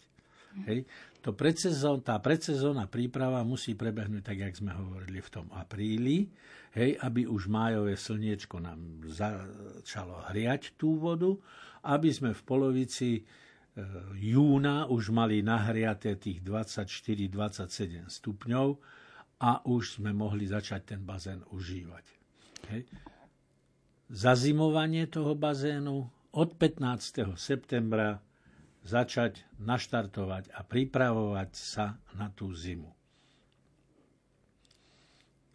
Hej. 0.67 0.91
To 1.23 1.37
predsezón, 1.37 2.03
tá 2.03 2.19
predsezónna 2.19 2.91
príprava 2.91 3.45
musí 3.47 3.79
prebehnúť 3.79 4.23
tak, 4.33 4.39
jak 4.43 4.55
sme 4.59 4.75
hovorili 4.75 5.23
v 5.23 5.31
tom 5.31 5.47
apríli, 5.55 6.31
hej, 6.75 6.99
aby 6.99 7.29
už 7.29 7.47
májové 7.47 7.95
slniečko 7.95 8.59
nám 8.59 8.81
začalo 9.07 10.25
hriať 10.33 10.75
tú 10.75 10.99
vodu, 10.99 11.31
aby 11.87 12.09
sme 12.11 12.31
v 12.35 12.43
polovici 12.43 13.23
júna 14.19 14.91
už 14.91 15.15
mali 15.15 15.43
nahriaté 15.43 16.19
tých 16.19 16.43
24-27 16.43 18.11
stupňov 18.11 18.69
a 19.39 19.63
už 19.67 20.03
sme 20.03 20.11
mohli 20.11 20.51
začať 20.51 20.95
ten 20.95 21.01
bazén 21.07 21.47
užívať. 21.55 22.05
Hej. 22.75 22.83
Zazimovanie 24.09 25.07
toho 25.07 25.39
bazénu 25.39 26.11
od 26.35 26.49
15. 26.59 27.39
septembra 27.39 28.19
začať 28.83 29.45
naštartovať 29.61 30.51
a 30.55 30.65
pripravovať 30.65 31.51
sa 31.55 32.01
na 32.17 32.33
tú 32.33 32.51
zimu. 32.51 32.89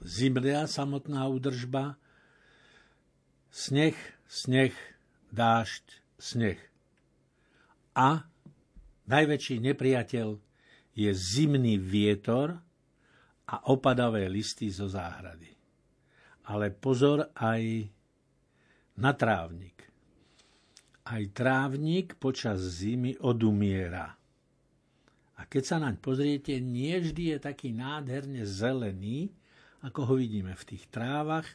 Zimria 0.04 0.68
samotná 0.68 1.32
údržba, 1.32 1.96
sneh, 3.50 3.96
sneh, 4.28 4.76
dážď, 5.32 5.86
sneh 6.20 6.60
a 7.94 8.26
najväčší 9.06 9.62
nepriateľ 9.62 10.28
je 10.94 11.12
zimný 11.14 11.78
vietor 11.78 12.58
a 13.50 13.56
opadavé 13.70 14.30
listy 14.30 14.70
zo 14.70 14.90
záhrady. 14.90 15.50
Ale 16.50 16.74
pozor 16.74 17.34
aj 17.38 17.88
na 18.98 19.12
trávnik. 19.14 19.86
Aj 21.04 21.22
trávnik 21.34 22.16
počas 22.18 22.62
zimy 22.82 23.20
odumiera. 23.22 24.16
A 25.34 25.42
keď 25.50 25.64
sa 25.66 25.78
naň 25.82 26.00
pozriete, 26.00 26.56
nie 26.62 26.94
vždy 26.96 27.36
je 27.36 27.38
taký 27.42 27.76
nádherne 27.76 28.46
zelený, 28.48 29.34
ako 29.84 30.14
ho 30.14 30.14
vidíme 30.16 30.56
v 30.56 30.64
tých 30.64 30.88
trávach, 30.88 31.50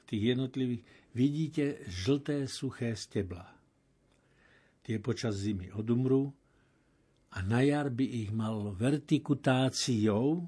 v 0.00 0.02
tých 0.08 0.22
jednotlivých. 0.32 0.82
Vidíte 1.12 1.64
žlté 1.86 2.48
suché 2.48 2.96
stebla 2.96 3.53
tie 4.84 5.00
počas 5.00 5.40
zimy 5.40 5.72
odumrú 5.72 6.28
a 7.34 7.42
na 7.42 7.64
jar 7.64 7.90
by 7.90 8.04
ich 8.04 8.30
mal 8.30 8.70
vertikutáciou, 8.76 10.46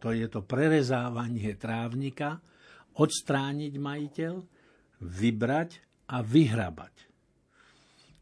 to 0.00 0.08
je 0.16 0.26
to 0.32 0.40
prerezávanie 0.40 1.52
trávnika, 1.60 2.40
odstrániť 2.96 3.74
majiteľ, 3.76 4.34
vybrať 5.04 5.70
a 6.08 6.24
vyhrabať. 6.24 6.94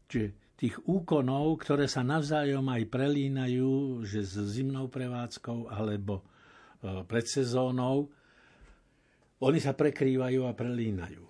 Čiže 0.09 0.27
tých 0.59 0.75
úkonov, 0.83 1.63
ktoré 1.63 1.87
sa 1.87 2.03
navzájom 2.03 2.67
aj 2.67 2.83
prelínajú, 2.91 4.03
že 4.03 4.27
s 4.27 4.35
zimnou 4.35 4.91
prevádzkou 4.91 5.71
alebo 5.71 6.19
e, 6.19 6.23
pred 7.07 7.23
sezónou, 7.23 8.11
oni 9.39 9.59
sa 9.63 9.71
prekrývajú 9.71 10.43
a 10.43 10.51
prelínajú. 10.51 11.23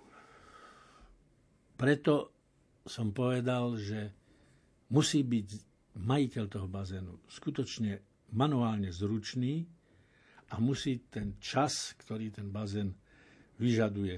Preto 1.77 2.38
som 2.89 3.13
povedal, 3.13 3.77
že 3.77 4.09
musí 4.89 5.21
byť 5.21 5.47
majiteľ 6.01 6.45
toho 6.49 6.65
bazénu 6.65 7.21
skutočne 7.29 8.01
manuálne 8.33 8.89
zručný 8.89 9.69
a 10.49 10.57
musí 10.57 11.05
ten 11.13 11.37
čas, 11.37 11.93
ktorý 12.01 12.33
ten 12.33 12.49
bazén 12.49 12.97
vyžaduje, 13.61 14.17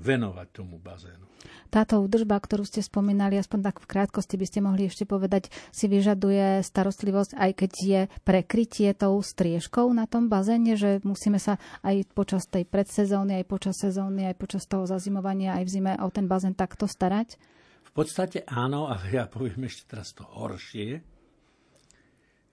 venovať 0.00 0.48
tomu 0.56 0.80
bazénu. 0.80 1.28
Táto 1.68 2.00
údržba, 2.00 2.40
ktorú 2.40 2.64
ste 2.64 2.80
spomínali, 2.80 3.36
aspoň 3.36 3.60
tak 3.70 3.76
v 3.84 3.86
krátkosti 3.88 4.36
by 4.40 4.46
ste 4.48 4.60
mohli 4.64 4.88
ešte 4.88 5.04
povedať, 5.04 5.52
si 5.70 5.86
vyžaduje 5.86 6.64
starostlivosť, 6.64 7.36
aj 7.36 7.50
keď 7.52 7.72
je 7.84 8.00
prekrytie 8.24 8.96
tou 8.96 9.20
striežkou 9.20 9.92
na 9.92 10.08
tom 10.08 10.32
bazéne, 10.32 10.74
že 10.74 11.04
musíme 11.04 11.36
sa 11.36 11.60
aj 11.84 12.10
počas 12.16 12.48
tej 12.48 12.64
predsezóny, 12.64 13.40
aj 13.40 13.46
počas 13.46 13.76
sezóny, 13.76 14.28
aj 14.32 14.36
počas 14.40 14.64
toho 14.64 14.88
zazimovania, 14.88 15.60
aj 15.60 15.64
v 15.68 15.72
zime 15.72 15.92
o 16.00 16.08
ten 16.08 16.26
bazén 16.26 16.56
takto 16.56 16.88
starať? 16.88 17.36
V 17.90 17.92
podstate 17.92 18.46
áno, 18.46 18.86
ale 18.86 19.10
ja 19.10 19.26
poviem 19.26 19.66
ešte 19.66 19.90
teraz 19.90 20.14
to 20.14 20.22
horšie. 20.22 21.02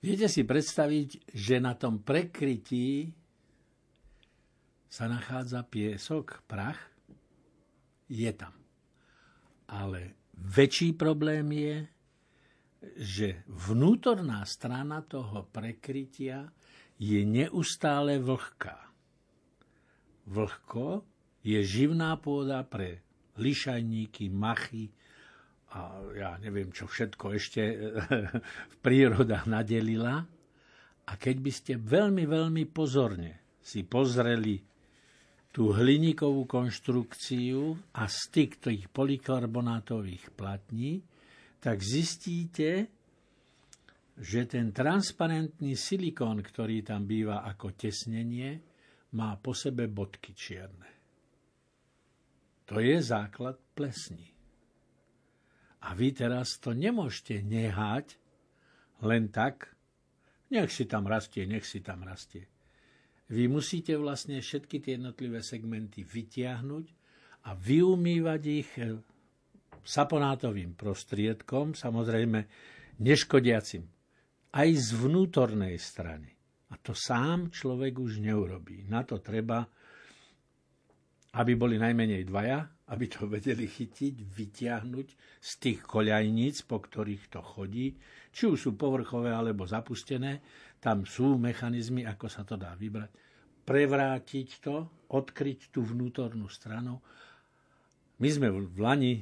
Viete 0.01 0.25
si 0.25 0.41
predstaviť, 0.41 1.29
že 1.29 1.61
na 1.61 1.77
tom 1.77 2.01
prekrytí 2.01 3.13
sa 4.89 5.05
nachádza 5.05 5.61
piesok, 5.61 6.41
prach? 6.49 6.81
Je 8.09 8.33
tam. 8.33 8.55
Ale 9.69 10.17
väčší 10.33 10.97
problém 10.97 11.45
je, 11.53 11.75
že 12.97 13.27
vnútorná 13.45 14.41
strana 14.45 15.05
toho 15.05 15.45
prekrytia 15.53 16.49
je 16.97 17.21
neustále 17.21 18.17
vlhká. 18.17 18.89
Vlhko 20.25 21.05
je 21.45 21.61
živná 21.61 22.17
pôda 22.17 22.65
pre 22.65 23.05
lišajníky, 23.37 24.33
machy, 24.33 24.89
a 25.77 25.93
ja 26.17 26.31
neviem, 26.41 26.73
čo 26.73 26.89
všetko 26.89 27.25
ešte 27.37 27.61
v 28.73 28.75
príroda 28.81 29.45
nadelila. 29.45 30.25
A 31.07 31.11
keď 31.15 31.35
by 31.37 31.51
ste 31.53 31.73
veľmi, 31.77 32.25
veľmi 32.25 32.65
pozorne 32.67 33.61
si 33.61 33.85
pozreli 33.85 34.57
tú 35.53 35.73
hliníkovú 35.73 36.49
konštrukciu 36.49 37.77
a 37.97 38.09
styk 38.09 38.61
tých 38.61 38.89
polikarbonátových 38.89 40.33
platní, 40.33 41.01
tak 41.61 41.81
zistíte, 41.81 42.89
že 44.17 44.49
ten 44.49 44.73
transparentný 44.73 45.77
silikón, 45.77 46.41
ktorý 46.41 46.81
tam 46.81 47.05
býva 47.05 47.45
ako 47.45 47.77
tesnenie, 47.77 48.61
má 49.13 49.37
po 49.37 49.53
sebe 49.53 49.89
bodky 49.89 50.33
čierne. 50.33 50.91
To 52.67 52.83
je 52.83 52.99
základ 52.99 53.55
plesní. 53.73 54.36
A 55.85 55.93
vy 55.93 56.09
teraz 56.15 56.57
to 56.57 56.73
nemôžete 56.73 57.45
nehať 57.45 58.17
len 59.05 59.29
tak, 59.29 59.77
nech 60.49 60.73
si 60.73 60.89
tam 60.89 61.05
rastie, 61.05 61.45
nech 61.45 61.67
si 61.67 61.85
tam 61.85 62.01
rastie. 62.01 62.49
vy 63.27 63.51
musíte 63.51 63.93
vlastne 63.99 64.39
všetky 64.39 64.79
tie 64.79 64.95
jednotlivé 64.95 65.43
segmenty 65.43 66.07
vytiahnuť 66.07 66.85
a 67.47 67.53
vyumývať 67.53 68.41
ich 68.47 68.69
eh, 68.79 68.97
saponátovým 69.83 70.75
prostriedkom, 70.75 71.75
samozrejme 71.75 72.39
neškodiacim, 72.99 73.83
aj 74.55 74.69
z 74.73 74.89
vnútornej 74.95 75.75
strany. 75.77 76.31
A 76.67 76.75
to 76.75 76.91
sám 76.91 77.47
človek 77.47 77.95
už 77.95 78.19
neurobí. 78.19 78.83
Na 78.91 79.07
to 79.07 79.23
treba, 79.23 79.63
aby 81.39 81.53
boli 81.55 81.79
najmenej 81.79 82.27
dvaja, 82.27 82.67
aby 82.87 83.05
to 83.11 83.27
vedeli 83.27 83.67
chytiť, 83.67 84.15
vytiahnuť 84.23 85.07
z 85.43 85.51
tých 85.59 85.79
koľajníc, 85.83 86.63
po 86.63 86.79
ktorých 86.79 87.27
to 87.27 87.43
chodí, 87.43 87.99
či 88.31 88.47
už 88.47 88.57
sú 88.57 88.71
povrchové 88.79 89.35
alebo 89.35 89.67
zapustené, 89.67 90.39
tam 90.79 91.03
sú 91.03 91.35
mechanizmy, 91.35 92.07
ako 92.07 92.31
sa 92.31 92.47
to 92.47 92.55
dá 92.55 92.71
vybrať, 92.79 93.11
prevrátiť 93.67 94.47
to, 94.63 94.87
odkryť 95.11 95.75
tú 95.75 95.83
vnútornú 95.83 96.47
stranu. 96.47 97.03
My 98.23 98.29
sme 98.31 98.47
v 98.53 98.79
Lani 98.79 99.15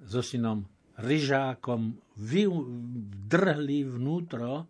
so 0.00 0.24
synom 0.24 0.64
ryžákom 0.98 1.94
vdrhli 2.18 3.86
vnútro 3.86 4.66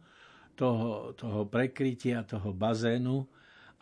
toho, 0.59 1.15
toho 1.15 1.47
prekrytia, 1.47 2.27
toho 2.27 2.51
bazénu, 2.51 3.25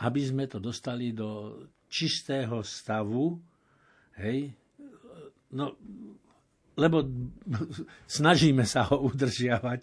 aby 0.05 0.20
sme 0.20 0.45
to 0.45 0.61
dostali 0.61 1.16
do 1.16 1.57
čistého 1.89 2.61
stavu, 2.61 3.41
hej, 4.20 4.52
no, 5.52 5.76
lebo 6.76 7.08
snažíme 8.04 8.68
sa 8.68 8.84
ho 8.92 9.08
udržiavať 9.08 9.80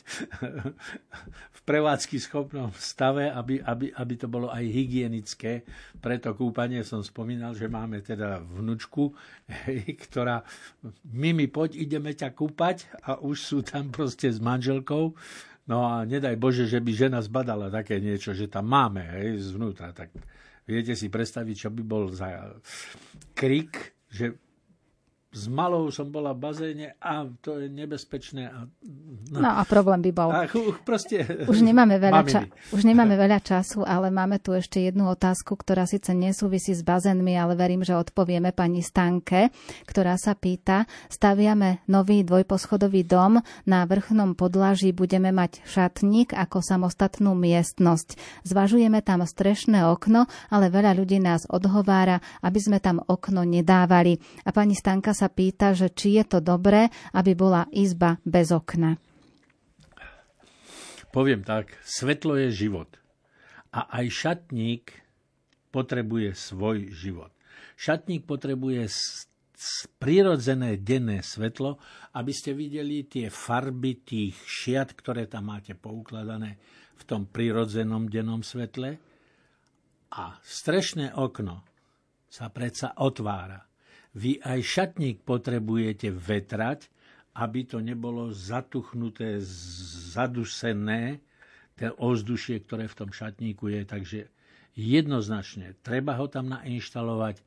v 1.49 1.59
prevádzky 1.65 2.21
schopnom 2.21 2.69
stave, 2.77 3.33
aby, 3.33 3.57
aby, 3.65 3.89
aby 3.89 4.13
to 4.13 4.29
bolo 4.29 4.53
aj 4.53 4.61
hygienické. 4.61 5.65
Preto 5.97 6.37
kúpanie 6.37 6.85
som 6.85 7.01
spomínal, 7.01 7.57
že 7.57 7.65
máme 7.65 8.05
teda 8.05 8.45
vnúčku, 8.45 9.09
ktorá 10.05 10.45
Mimi, 11.09 11.49
poď, 11.49 11.81
ideme 11.81 12.13
ťa 12.13 12.29
kúpať 12.29 12.85
a 13.09 13.17
už 13.17 13.37
sú 13.41 13.59
tam 13.65 13.89
proste 13.89 14.29
s 14.29 14.37
manželkou. 14.37 15.17
No 15.65 15.77
a 15.89 16.05
nedaj 16.05 16.37
Bože, 16.37 16.69
že 16.69 16.77
by 16.77 16.91
žena 16.93 17.19
zbadala 17.25 17.73
také 17.73 17.97
niečo, 17.97 18.37
že 18.37 18.51
tam 18.51 18.69
máme 18.69 19.01
hej, 19.17 19.41
zvnútra. 19.41 19.95
Tak 19.95 20.13
viete 20.69 20.93
si 20.93 21.09
predstaviť, 21.09 21.55
čo 21.57 21.69
by 21.73 21.81
bol 21.81 22.13
za 22.13 22.53
krik, 23.33 23.97
že 24.13 24.33
s 25.33 25.49
malou 25.49 25.89
som 25.89 26.13
bola 26.13 26.29
v 26.37 26.39
bazéne 26.45 26.87
a 27.01 27.25
to 27.41 27.57
je 27.57 27.65
nebezpečné. 27.65 28.53
A, 28.53 28.69
no. 29.33 29.41
no 29.41 29.49
a 29.49 29.65
problém 29.65 30.05
by 30.05 30.11
bol. 30.13 30.29
A, 30.29 30.45
proste, 30.85 31.25
už, 31.49 31.65
nemáme 31.65 31.97
veľa 31.97 32.21
ča- 32.21 32.45
už 32.69 32.85
nemáme 32.85 33.17
veľa 33.17 33.41
času, 33.41 33.81
ale 33.81 34.13
máme 34.13 34.37
tu 34.37 34.53
ešte 34.53 34.77
jednu 34.77 35.09
otázku, 35.09 35.57
ktorá 35.57 35.89
síce 35.89 36.13
nesúvisí 36.13 36.77
s 36.77 36.85
bazénmi, 36.85 37.33
ale 37.33 37.57
verím, 37.57 37.81
že 37.81 37.97
odpovieme 37.97 38.53
pani 38.53 38.85
Stanke, 38.85 39.49
ktorá 39.89 40.21
sa 40.21 40.37
pýta, 40.37 40.85
staviame 41.09 41.81
nový 41.89 42.21
dvojposchodový 42.21 43.01
dom, 43.01 43.41
na 43.65 43.89
vrchnom 43.89 44.37
podlaží 44.37 44.93
budeme 44.93 45.33
mať 45.33 45.65
šatník 45.65 46.37
ako 46.37 46.61
samostatnú 46.61 47.33
miestnosť. 47.33 48.21
Zvažujeme 48.45 49.01
tam 49.01 49.25
strešné 49.25 49.89
okno, 49.89 50.29
ale 50.53 50.69
veľa 50.69 50.93
ľudí 50.93 51.17
nás 51.17 51.49
odhovára, 51.49 52.21
aby 52.45 52.59
sme 52.61 52.77
tam 52.77 53.01
okno 53.01 53.41
nedávali. 53.41 54.21
A 54.45 54.53
pani 54.53 54.77
Stanka 54.77 55.15
sa 55.15 55.22
sa 55.23 55.31
pýta, 55.31 55.71
že 55.71 55.87
či 55.87 56.19
je 56.19 56.27
to 56.27 56.39
dobré, 56.43 56.91
aby 57.15 57.31
bola 57.31 57.63
izba 57.71 58.19
bez 58.27 58.51
okna. 58.51 58.99
Poviem 61.15 61.47
tak, 61.47 61.79
svetlo 61.87 62.35
je 62.35 62.51
život. 62.51 62.91
A 63.71 63.87
aj 64.03 64.05
šatník 64.11 64.91
potrebuje 65.71 66.35
svoj 66.35 66.91
život. 66.91 67.31
Šatník 67.79 68.27
potrebuje 68.27 68.91
prirodzené 69.95 70.75
denné 70.83 71.23
svetlo, 71.23 71.79
aby 72.19 72.35
ste 72.35 72.51
videli 72.51 73.07
tie 73.07 73.31
farby 73.31 74.03
tých 74.03 74.35
šiat, 74.35 74.91
ktoré 74.91 75.31
tam 75.31 75.55
máte 75.55 75.71
poukladané 75.71 76.59
v 76.99 77.03
tom 77.07 77.31
prirodzenom 77.31 78.11
dennom 78.11 78.43
svetle. 78.43 78.99
A 80.13 80.37
strešné 80.43 81.15
okno 81.15 81.63
sa 82.27 82.49
predsa 82.51 82.97
otvára. 82.99 83.72
Vy 84.13 84.41
aj 84.45 84.59
šatník 84.61 85.25
potrebujete 85.25 86.13
vetrať, 86.13 86.89
aby 87.33 87.65
to 87.65 87.81
nebolo 87.81 88.29
zatuchnuté, 88.29 89.41
zadusené, 90.13 91.17
ten 91.73 91.89
ovzdušie, 91.97 92.61
ktoré 92.61 92.85
v 92.85 92.97
tom 92.97 93.09
šatníku 93.09 93.73
je. 93.73 93.81
Takže 93.81 94.19
jednoznačne 94.77 95.73
treba 95.81 96.13
ho 96.21 96.29
tam 96.29 96.53
nainštalovať 96.53 97.41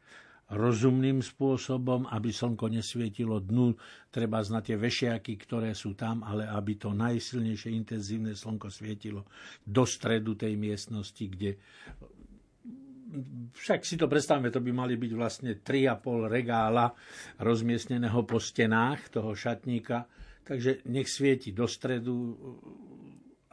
rozumným 0.47 1.27
spôsobom, 1.27 2.07
aby 2.07 2.31
slnko 2.31 2.71
nesvietilo 2.71 3.43
dnu, 3.43 3.75
treba 4.15 4.39
znať 4.39 4.63
tie 4.63 4.77
vešiaky, 4.79 5.33
ktoré 5.43 5.75
sú 5.75 5.99
tam, 5.99 6.23
ale 6.23 6.47
aby 6.47 6.79
to 6.79 6.95
najsilnejšie 6.95 7.75
intenzívne 7.75 8.31
slnko 8.31 8.71
svietilo 8.71 9.27
do 9.67 9.83
stredu 9.83 10.39
tej 10.39 10.55
miestnosti, 10.55 11.25
kde 11.27 11.59
však 13.53 13.85
si 13.85 13.97
to 13.97 14.07
predstavme, 14.09 14.53
to 14.53 14.61
by 14.61 14.73
mali 14.73 14.95
byť 14.97 15.13
vlastne 15.17 15.51
3,5 15.61 16.29
regála 16.29 16.93
rozmiestneného 17.41 18.23
po 18.25 18.37
stenách 18.37 19.11
toho 19.13 19.33
šatníka, 19.33 20.07
takže 20.45 20.87
nech 20.89 21.09
svieti 21.11 21.51
do 21.51 21.67
stredu, 21.67 22.37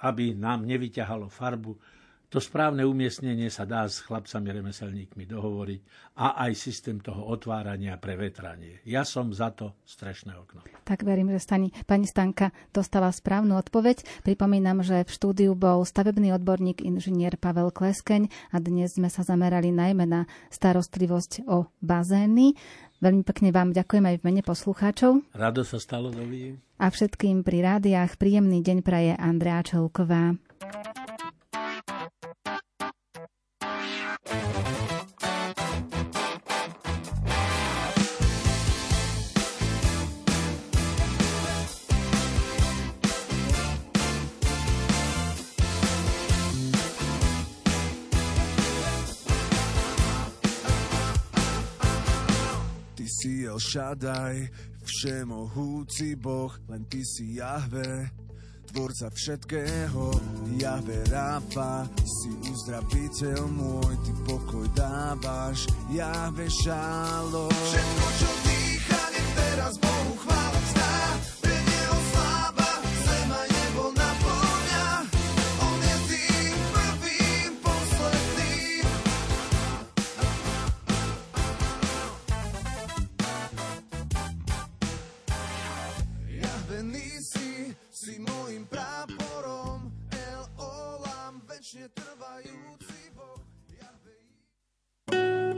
aby 0.04 0.36
nám 0.36 0.68
nevyťahalo 0.68 1.32
farbu 1.32 1.74
to 2.34 2.42
správne 2.42 2.82
umiestnenie 2.82 3.54
sa 3.54 3.62
dá 3.62 3.86
s 3.86 4.02
chlapcami 4.02 4.50
remeselníkmi 4.58 5.30
dohovoriť 5.30 5.82
a 6.18 6.42
aj 6.50 6.52
systém 6.58 6.98
toho 6.98 7.30
otvárania 7.30 7.94
pre 8.02 8.18
vetranie. 8.18 8.82
Ja 8.90 9.06
som 9.06 9.30
za 9.30 9.54
to 9.54 9.78
strešné 9.86 10.34
okno. 10.34 10.66
Tak 10.82 11.06
verím, 11.06 11.30
že 11.30 11.38
stani, 11.38 11.70
pani 11.86 12.10
Stanka 12.10 12.50
dostala 12.74 13.14
správnu 13.14 13.54
odpoveď. 13.54 14.26
Pripomínam, 14.26 14.82
že 14.82 15.06
v 15.06 15.14
štúdiu 15.14 15.54
bol 15.54 15.86
stavebný 15.86 16.34
odborník 16.34 16.82
inžinier 16.82 17.38
Pavel 17.38 17.70
Kleskeň 17.70 18.26
a 18.50 18.58
dnes 18.58 18.98
sme 18.98 19.14
sa 19.14 19.22
zamerali 19.22 19.70
najmä 19.70 20.10
na 20.10 20.26
starostlivosť 20.50 21.46
o 21.46 21.70
bazény. 21.86 22.58
Veľmi 22.98 23.22
pekne 23.22 23.54
vám 23.54 23.78
ďakujem 23.78 24.10
aj 24.10 24.16
v 24.18 24.26
mene 24.26 24.42
poslucháčov. 24.42 25.22
Rado 25.38 25.62
sa 25.62 25.78
stalo, 25.78 26.10
dovidím. 26.10 26.58
A 26.82 26.90
všetkým 26.90 27.46
pri 27.46 27.62
rádiách 27.62 28.18
príjemný 28.18 28.66
deň 28.66 28.82
praje 28.82 29.14
Andrea 29.22 29.62
Čelková. 29.62 30.34
Shaddai, 53.74 54.38
všemohúci 54.86 56.14
Boh, 56.22 56.54
len 56.70 56.86
Ty 56.86 57.02
si 57.02 57.42
Jahve, 57.42 58.06
tvorca 58.70 59.10
všetkého, 59.10 60.14
Jahve 60.62 61.02
Rafa, 61.10 61.90
si 62.06 62.30
uzdraviteľ 62.54 63.42
môj, 63.50 63.98
Ty 64.06 64.14
pokoj 64.30 64.70
dávaš, 64.78 65.66
Jahve 65.90 66.46
Šalo. 66.54 67.50
Všetko, 67.50 68.06
čo 68.22 68.30
dýcha, 68.46 68.53